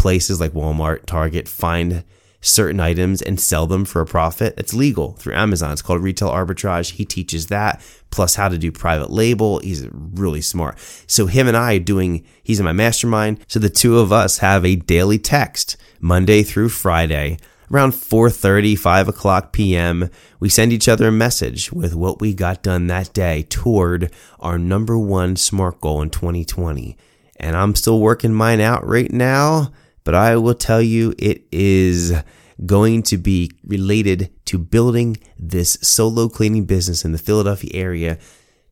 places 0.08 0.40
like 0.40 0.52
Walmart, 0.52 1.04
Target, 1.04 1.46
find 1.46 2.02
certain 2.40 2.80
items 2.80 3.20
and 3.20 3.38
sell 3.38 3.66
them 3.66 3.84
for 3.84 4.00
a 4.00 4.06
profit. 4.06 4.54
It's 4.56 4.72
legal 4.72 5.12
through 5.12 5.34
Amazon. 5.34 5.70
It's 5.70 5.82
called 5.82 6.02
retail 6.02 6.30
arbitrage. 6.30 6.92
He 6.92 7.04
teaches 7.04 7.48
that, 7.48 7.82
plus 8.08 8.34
how 8.34 8.48
to 8.48 8.56
do 8.56 8.72
private 8.72 9.10
label. 9.10 9.58
He's 9.58 9.86
really 9.92 10.40
smart. 10.40 10.78
So 11.06 11.26
him 11.26 11.46
and 11.46 11.58
I 11.58 11.76
doing, 11.76 12.24
he's 12.42 12.58
in 12.58 12.64
my 12.64 12.72
mastermind. 12.72 13.44
So 13.48 13.58
the 13.58 13.68
two 13.68 13.98
of 13.98 14.10
us 14.10 14.38
have 14.38 14.64
a 14.64 14.76
daily 14.76 15.18
text 15.18 15.76
Monday 16.00 16.42
through 16.42 16.70
Friday 16.70 17.36
around 17.70 17.92
4.30 17.92 18.78
5 18.78 19.08
o'clock 19.08 19.52
pm 19.52 20.08
we 20.40 20.48
send 20.48 20.72
each 20.72 20.88
other 20.88 21.08
a 21.08 21.12
message 21.12 21.70
with 21.70 21.94
what 21.94 22.18
we 22.18 22.32
got 22.32 22.62
done 22.62 22.86
that 22.86 23.12
day 23.12 23.42
toward 23.50 24.10
our 24.40 24.58
number 24.58 24.98
one 24.98 25.36
smart 25.36 25.78
goal 25.78 26.00
in 26.00 26.08
2020 26.08 26.96
and 27.36 27.54
i'm 27.54 27.74
still 27.74 28.00
working 28.00 28.32
mine 28.32 28.62
out 28.62 28.86
right 28.86 29.12
now 29.12 29.70
but 30.08 30.14
i 30.14 30.34
will 30.34 30.54
tell 30.54 30.80
you 30.80 31.12
it 31.18 31.42
is 31.52 32.14
going 32.64 33.02
to 33.02 33.18
be 33.18 33.50
related 33.66 34.30
to 34.46 34.56
building 34.56 35.18
this 35.38 35.76
solo 35.82 36.30
cleaning 36.30 36.64
business 36.64 37.04
in 37.04 37.12
the 37.12 37.18
philadelphia 37.18 37.70
area 37.74 38.18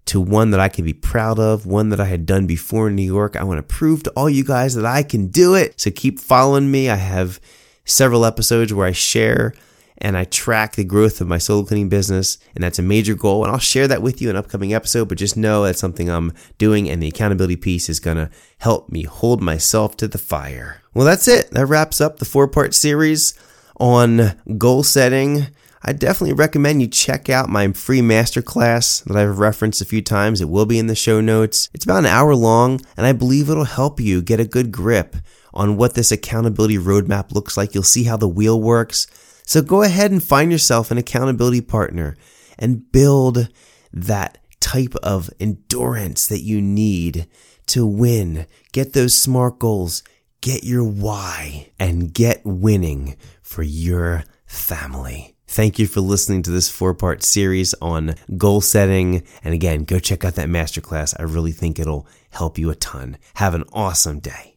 to 0.06 0.20
one 0.20 0.52
that 0.52 0.60
I 0.60 0.68
can 0.68 0.84
be 0.84 0.92
proud 0.92 1.38
of, 1.38 1.66
one 1.66 1.88
that 1.88 2.00
I 2.00 2.04
had 2.04 2.26
done 2.26 2.46
before 2.46 2.88
in 2.88 2.94
New 2.94 3.02
York. 3.02 3.34
I 3.34 3.42
want 3.42 3.58
to 3.58 3.74
prove 3.74 4.04
to 4.04 4.10
all 4.10 4.30
you 4.30 4.44
guys 4.44 4.74
that 4.76 4.86
I 4.86 5.02
can 5.02 5.26
do 5.26 5.54
it. 5.54 5.80
So 5.80 5.90
keep 5.90 6.20
following 6.20 6.70
me. 6.70 6.88
I 6.88 6.94
have 6.94 7.40
several 7.84 8.24
episodes 8.24 8.72
where 8.72 8.86
I 8.86 8.92
share 8.92 9.52
and 9.98 10.16
I 10.16 10.24
track 10.24 10.76
the 10.76 10.84
growth 10.84 11.20
of 11.20 11.28
my 11.28 11.38
solo 11.38 11.64
cleaning 11.64 11.88
business. 11.88 12.38
And 12.54 12.62
that's 12.62 12.78
a 12.78 12.82
major 12.82 13.14
goal. 13.14 13.44
And 13.44 13.52
I'll 13.52 13.58
share 13.58 13.88
that 13.88 14.02
with 14.02 14.20
you 14.20 14.28
in 14.30 14.36
an 14.36 14.40
upcoming 14.40 14.74
episode, 14.74 15.08
but 15.08 15.18
just 15.18 15.36
know 15.36 15.64
that's 15.64 15.80
something 15.80 16.10
I'm 16.10 16.32
doing. 16.58 16.88
And 16.88 17.02
the 17.02 17.08
accountability 17.08 17.56
piece 17.56 17.88
is 17.88 18.00
going 18.00 18.16
to 18.16 18.30
help 18.58 18.90
me 18.90 19.04
hold 19.04 19.40
myself 19.40 19.96
to 19.98 20.08
the 20.08 20.18
fire. 20.18 20.82
Well, 20.94 21.06
that's 21.06 21.28
it. 21.28 21.50
That 21.50 21.66
wraps 21.66 22.00
up 22.00 22.18
the 22.18 22.24
four 22.24 22.48
part 22.48 22.74
series 22.74 23.38
on 23.78 24.36
goal 24.58 24.82
setting. 24.82 25.46
I 25.82 25.92
definitely 25.92 26.32
recommend 26.32 26.80
you 26.80 26.88
check 26.88 27.30
out 27.30 27.48
my 27.48 27.70
free 27.72 28.00
masterclass 28.00 29.04
that 29.04 29.16
I've 29.16 29.38
referenced 29.38 29.80
a 29.80 29.84
few 29.84 30.02
times. 30.02 30.40
It 30.40 30.48
will 30.48 30.66
be 30.66 30.80
in 30.80 30.88
the 30.88 30.96
show 30.96 31.20
notes. 31.20 31.70
It's 31.72 31.84
about 31.84 31.98
an 31.98 32.06
hour 32.06 32.34
long, 32.34 32.80
and 32.96 33.06
I 33.06 33.12
believe 33.12 33.48
it'll 33.48 33.64
help 33.64 34.00
you 34.00 34.20
get 34.20 34.40
a 34.40 34.44
good 34.44 34.72
grip 34.72 35.14
on 35.54 35.76
what 35.76 35.94
this 35.94 36.10
accountability 36.10 36.76
roadmap 36.76 37.32
looks 37.32 37.56
like. 37.56 37.72
You'll 37.72 37.84
see 37.84 38.04
how 38.04 38.16
the 38.16 38.28
wheel 38.28 38.60
works. 38.60 39.06
So 39.46 39.62
go 39.62 39.82
ahead 39.82 40.10
and 40.10 40.22
find 40.22 40.52
yourself 40.52 40.90
an 40.90 40.98
accountability 40.98 41.62
partner 41.62 42.16
and 42.58 42.90
build 42.92 43.48
that 43.92 44.38
type 44.60 44.94
of 45.02 45.30
endurance 45.38 46.26
that 46.26 46.42
you 46.42 46.60
need 46.60 47.28
to 47.66 47.86
win. 47.86 48.46
Get 48.72 48.92
those 48.92 49.14
smart 49.14 49.60
goals, 49.60 50.02
get 50.40 50.64
your 50.64 50.84
why, 50.84 51.70
and 51.78 52.12
get 52.12 52.44
winning 52.44 53.16
for 53.40 53.62
your 53.62 54.24
family. 54.46 55.36
Thank 55.46 55.78
you 55.78 55.86
for 55.86 56.00
listening 56.00 56.42
to 56.42 56.50
this 56.50 56.68
four 56.68 56.92
part 56.92 57.22
series 57.22 57.72
on 57.80 58.16
goal 58.36 58.60
setting. 58.60 59.22
And 59.44 59.54
again, 59.54 59.84
go 59.84 60.00
check 60.00 60.24
out 60.24 60.34
that 60.34 60.48
masterclass. 60.48 61.14
I 61.18 61.22
really 61.22 61.52
think 61.52 61.78
it'll 61.78 62.08
help 62.30 62.58
you 62.58 62.68
a 62.70 62.74
ton. 62.74 63.16
Have 63.34 63.54
an 63.54 63.64
awesome 63.72 64.18
day. 64.18 64.56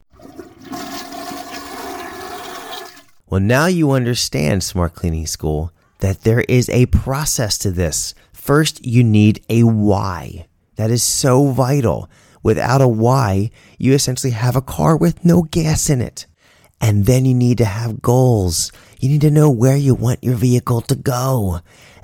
Well, 3.30 3.40
now 3.40 3.66
you 3.66 3.92
understand, 3.92 4.64
Smart 4.64 4.96
Cleaning 4.96 5.28
School, 5.28 5.72
that 6.00 6.22
there 6.22 6.40
is 6.48 6.68
a 6.68 6.86
process 6.86 7.58
to 7.58 7.70
this. 7.70 8.12
First, 8.32 8.84
you 8.84 9.04
need 9.04 9.44
a 9.48 9.62
why. 9.62 10.48
That 10.74 10.90
is 10.90 11.04
so 11.04 11.52
vital. 11.52 12.10
Without 12.42 12.80
a 12.80 12.88
why, 12.88 13.52
you 13.78 13.92
essentially 13.92 14.32
have 14.32 14.56
a 14.56 14.60
car 14.60 14.96
with 14.96 15.24
no 15.24 15.42
gas 15.42 15.88
in 15.88 16.00
it. 16.00 16.26
And 16.80 17.06
then 17.06 17.24
you 17.24 17.32
need 17.32 17.58
to 17.58 17.66
have 17.66 18.02
goals. 18.02 18.72
You 18.98 19.08
need 19.08 19.20
to 19.20 19.30
know 19.30 19.48
where 19.48 19.76
you 19.76 19.94
want 19.94 20.24
your 20.24 20.34
vehicle 20.34 20.80
to 20.80 20.96
go. 20.96 21.60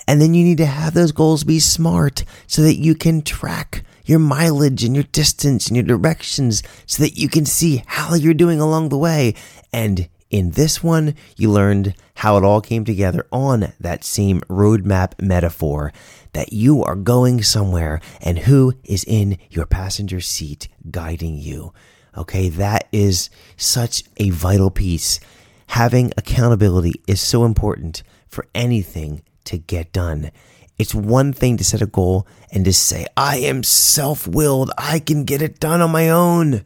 And 0.06 0.20
then 0.20 0.32
you 0.32 0.44
need 0.44 0.58
to 0.58 0.66
have 0.66 0.94
those 0.94 1.10
goals 1.10 1.42
be 1.42 1.58
smart 1.58 2.22
so 2.46 2.62
that 2.62 2.76
you 2.76 2.94
can 2.94 3.22
track 3.22 3.84
your 4.04 4.20
mileage 4.20 4.84
and 4.84 4.94
your 4.94 5.02
distance 5.10 5.66
and 5.66 5.76
your 5.76 5.86
directions 5.86 6.62
so 6.86 7.02
that 7.02 7.18
you 7.18 7.28
can 7.28 7.46
see 7.46 7.82
how 7.86 8.14
you're 8.14 8.32
doing 8.32 8.60
along 8.60 8.90
the 8.90 8.98
way. 8.98 9.34
And 9.72 10.08
in 10.30 10.50
this 10.52 10.82
one, 10.82 11.14
you 11.36 11.50
learned 11.50 11.94
how 12.16 12.36
it 12.36 12.44
all 12.44 12.60
came 12.60 12.84
together 12.84 13.26
on 13.30 13.72
that 13.78 14.02
same 14.04 14.40
roadmap 14.42 15.20
metaphor 15.20 15.92
that 16.32 16.52
you 16.52 16.82
are 16.82 16.96
going 16.96 17.42
somewhere 17.42 18.00
and 18.20 18.40
who 18.40 18.74
is 18.84 19.04
in 19.04 19.38
your 19.50 19.66
passenger 19.66 20.20
seat 20.20 20.68
guiding 20.90 21.36
you. 21.36 21.72
Okay, 22.16 22.48
that 22.48 22.88
is 22.92 23.30
such 23.56 24.02
a 24.16 24.30
vital 24.30 24.70
piece. 24.70 25.20
Having 25.68 26.12
accountability 26.16 27.02
is 27.06 27.20
so 27.20 27.44
important 27.44 28.02
for 28.26 28.46
anything 28.54 29.22
to 29.44 29.58
get 29.58 29.92
done. 29.92 30.30
It's 30.78 30.94
one 30.94 31.32
thing 31.32 31.56
to 31.56 31.64
set 31.64 31.82
a 31.82 31.86
goal 31.86 32.26
and 32.50 32.64
to 32.64 32.72
say, 32.72 33.06
I 33.16 33.38
am 33.38 33.62
self 33.62 34.26
willed, 34.26 34.70
I 34.76 34.98
can 34.98 35.24
get 35.24 35.40
it 35.40 35.60
done 35.60 35.80
on 35.80 35.90
my 35.90 36.08
own. 36.10 36.64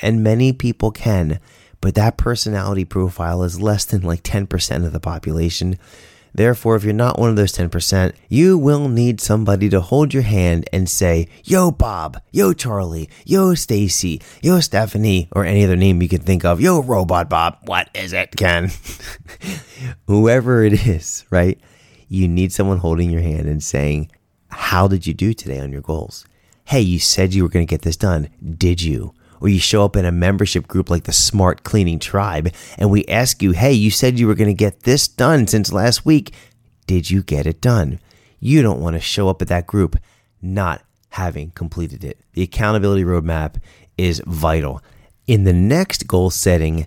And 0.00 0.22
many 0.22 0.52
people 0.52 0.92
can 0.92 1.40
but 1.80 1.94
that 1.94 2.16
personality 2.16 2.84
profile 2.84 3.42
is 3.42 3.60
less 3.60 3.84
than 3.84 4.02
like 4.02 4.22
10% 4.22 4.84
of 4.84 4.92
the 4.92 5.00
population. 5.00 5.78
Therefore, 6.34 6.76
if 6.76 6.84
you're 6.84 6.92
not 6.92 7.18
one 7.18 7.30
of 7.30 7.36
those 7.36 7.52
10%, 7.52 8.12
you 8.28 8.58
will 8.58 8.88
need 8.88 9.20
somebody 9.20 9.68
to 9.70 9.80
hold 9.80 10.12
your 10.12 10.22
hand 10.22 10.68
and 10.72 10.88
say, 10.88 11.28
Yo, 11.44 11.70
Bob, 11.70 12.20
yo, 12.30 12.52
Charlie, 12.52 13.08
yo, 13.24 13.54
Stacy, 13.54 14.20
yo, 14.42 14.60
Stephanie, 14.60 15.28
or 15.32 15.44
any 15.44 15.64
other 15.64 15.76
name 15.76 16.02
you 16.02 16.08
can 16.08 16.20
think 16.20 16.44
of, 16.44 16.60
yo, 16.60 16.82
Robot 16.82 17.28
Bob, 17.28 17.58
what 17.64 17.88
is 17.94 18.12
it, 18.12 18.36
Ken? 18.36 18.70
Whoever 20.06 20.62
it 20.62 20.86
is, 20.86 21.24
right? 21.30 21.58
You 22.08 22.28
need 22.28 22.52
someone 22.52 22.78
holding 22.78 23.10
your 23.10 23.22
hand 23.22 23.48
and 23.48 23.62
saying, 23.62 24.10
How 24.48 24.86
did 24.88 25.06
you 25.06 25.14
do 25.14 25.32
today 25.32 25.60
on 25.60 25.72
your 25.72 25.82
goals? 25.82 26.26
Hey, 26.66 26.80
you 26.82 26.98
said 26.98 27.34
you 27.34 27.42
were 27.42 27.48
going 27.48 27.66
to 27.66 27.70
get 27.70 27.82
this 27.82 27.96
done. 27.96 28.28
Did 28.56 28.82
you? 28.82 29.14
Or 29.40 29.48
you 29.48 29.58
show 29.58 29.84
up 29.84 29.96
in 29.96 30.04
a 30.04 30.12
membership 30.12 30.68
group 30.68 30.90
like 30.90 31.04
the 31.04 31.12
Smart 31.12 31.64
Cleaning 31.64 31.98
Tribe, 31.98 32.52
and 32.76 32.90
we 32.90 33.04
ask 33.06 33.42
you, 33.42 33.52
hey, 33.52 33.72
you 33.72 33.90
said 33.90 34.18
you 34.18 34.26
were 34.26 34.34
going 34.34 34.50
to 34.50 34.54
get 34.54 34.82
this 34.82 35.08
done 35.08 35.46
since 35.46 35.72
last 35.72 36.04
week. 36.04 36.32
Did 36.86 37.10
you 37.10 37.22
get 37.22 37.46
it 37.46 37.60
done? 37.60 38.00
You 38.40 38.62
don't 38.62 38.80
want 38.80 38.94
to 38.94 39.00
show 39.00 39.28
up 39.28 39.42
at 39.42 39.48
that 39.48 39.66
group 39.66 39.96
not 40.40 40.82
having 41.10 41.50
completed 41.50 42.04
it. 42.04 42.18
The 42.34 42.42
accountability 42.42 43.04
roadmap 43.04 43.56
is 43.96 44.22
vital. 44.26 44.82
In 45.26 45.44
the 45.44 45.52
next 45.52 46.06
goal 46.06 46.30
setting 46.30 46.86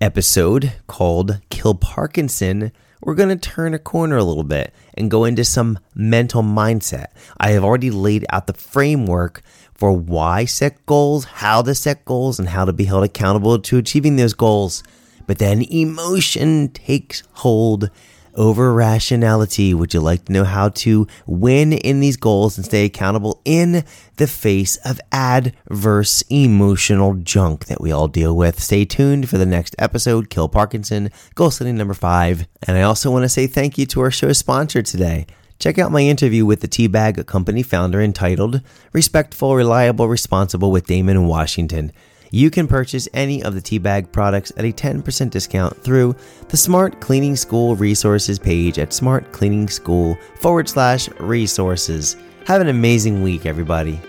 episode 0.00 0.72
called 0.86 1.40
Kill 1.50 1.74
Parkinson, 1.74 2.72
we're 3.00 3.14
going 3.14 3.28
to 3.28 3.36
turn 3.36 3.74
a 3.74 3.78
corner 3.78 4.16
a 4.16 4.24
little 4.24 4.44
bit 4.44 4.74
and 4.94 5.10
go 5.10 5.24
into 5.24 5.44
some 5.44 5.78
mental 5.94 6.42
mindset. 6.42 7.06
I 7.38 7.50
have 7.50 7.64
already 7.64 7.90
laid 7.90 8.26
out 8.30 8.46
the 8.46 8.52
framework 8.52 9.42
for 9.74 9.92
why 9.92 10.44
set 10.44 10.84
goals, 10.86 11.24
how 11.24 11.62
to 11.62 11.74
set 11.74 12.04
goals, 12.04 12.38
and 12.38 12.48
how 12.48 12.64
to 12.64 12.72
be 12.72 12.84
held 12.84 13.04
accountable 13.04 13.58
to 13.58 13.78
achieving 13.78 14.16
those 14.16 14.34
goals. 14.34 14.82
But 15.26 15.38
then 15.38 15.62
emotion 15.62 16.70
takes 16.70 17.22
hold 17.32 17.90
over 18.38 18.72
rationality. 18.72 19.74
Would 19.74 19.92
you 19.92 20.00
like 20.00 20.24
to 20.26 20.32
know 20.32 20.44
how 20.44 20.70
to 20.70 21.06
win 21.26 21.74
in 21.74 22.00
these 22.00 22.16
goals 22.16 22.56
and 22.56 22.64
stay 22.64 22.86
accountable 22.86 23.42
in 23.44 23.84
the 24.16 24.26
face 24.26 24.76
of 24.76 25.00
adverse 25.12 26.22
emotional 26.30 27.14
junk 27.14 27.66
that 27.66 27.80
we 27.80 27.92
all 27.92 28.08
deal 28.08 28.34
with? 28.34 28.62
Stay 28.62 28.86
tuned 28.86 29.28
for 29.28 29.36
the 29.36 29.44
next 29.44 29.74
episode, 29.78 30.30
Kill 30.30 30.48
Parkinson, 30.48 31.10
goal 31.34 31.50
setting 31.50 31.76
number 31.76 31.94
five. 31.94 32.46
And 32.66 32.78
I 32.78 32.82
also 32.82 33.10
want 33.10 33.24
to 33.24 33.28
say 33.28 33.46
thank 33.46 33.76
you 33.76 33.84
to 33.86 34.00
our 34.00 34.10
show 34.10 34.32
sponsor 34.32 34.80
today. 34.80 35.26
Check 35.58 35.76
out 35.76 35.90
my 35.90 36.02
interview 36.02 36.46
with 36.46 36.60
the 36.60 36.68
Teabag 36.68 37.26
Company 37.26 37.64
founder 37.64 38.00
entitled 38.00 38.62
Respectful, 38.92 39.56
Reliable, 39.56 40.06
Responsible 40.06 40.70
with 40.70 40.86
Damon 40.86 41.26
Washington. 41.26 41.90
You 42.30 42.50
can 42.50 42.68
purchase 42.68 43.08
any 43.14 43.42
of 43.42 43.54
the 43.54 43.60
Teabag 43.60 44.12
products 44.12 44.52
at 44.56 44.64
a 44.64 44.72
10% 44.72 45.30
discount 45.30 45.82
through 45.82 46.14
the 46.48 46.56
Smart 46.56 47.00
Cleaning 47.00 47.36
School 47.36 47.76
resources 47.76 48.38
page 48.38 48.78
at 48.78 48.90
smartcleaningschool 48.90 50.18
forward 50.36 50.68
slash 50.68 51.08
resources. 51.20 52.16
Have 52.46 52.60
an 52.60 52.68
amazing 52.68 53.22
week, 53.22 53.46
everybody. 53.46 54.00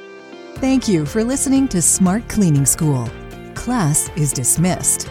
Thank 0.55 0.88
you 0.88 1.05
for 1.05 1.23
listening 1.23 1.67
to 1.69 1.82
Smart 1.82 2.27
Cleaning 2.27 2.65
School. 2.65 3.10
Class 3.55 4.10
is 4.17 4.34
dismissed. 4.34 5.10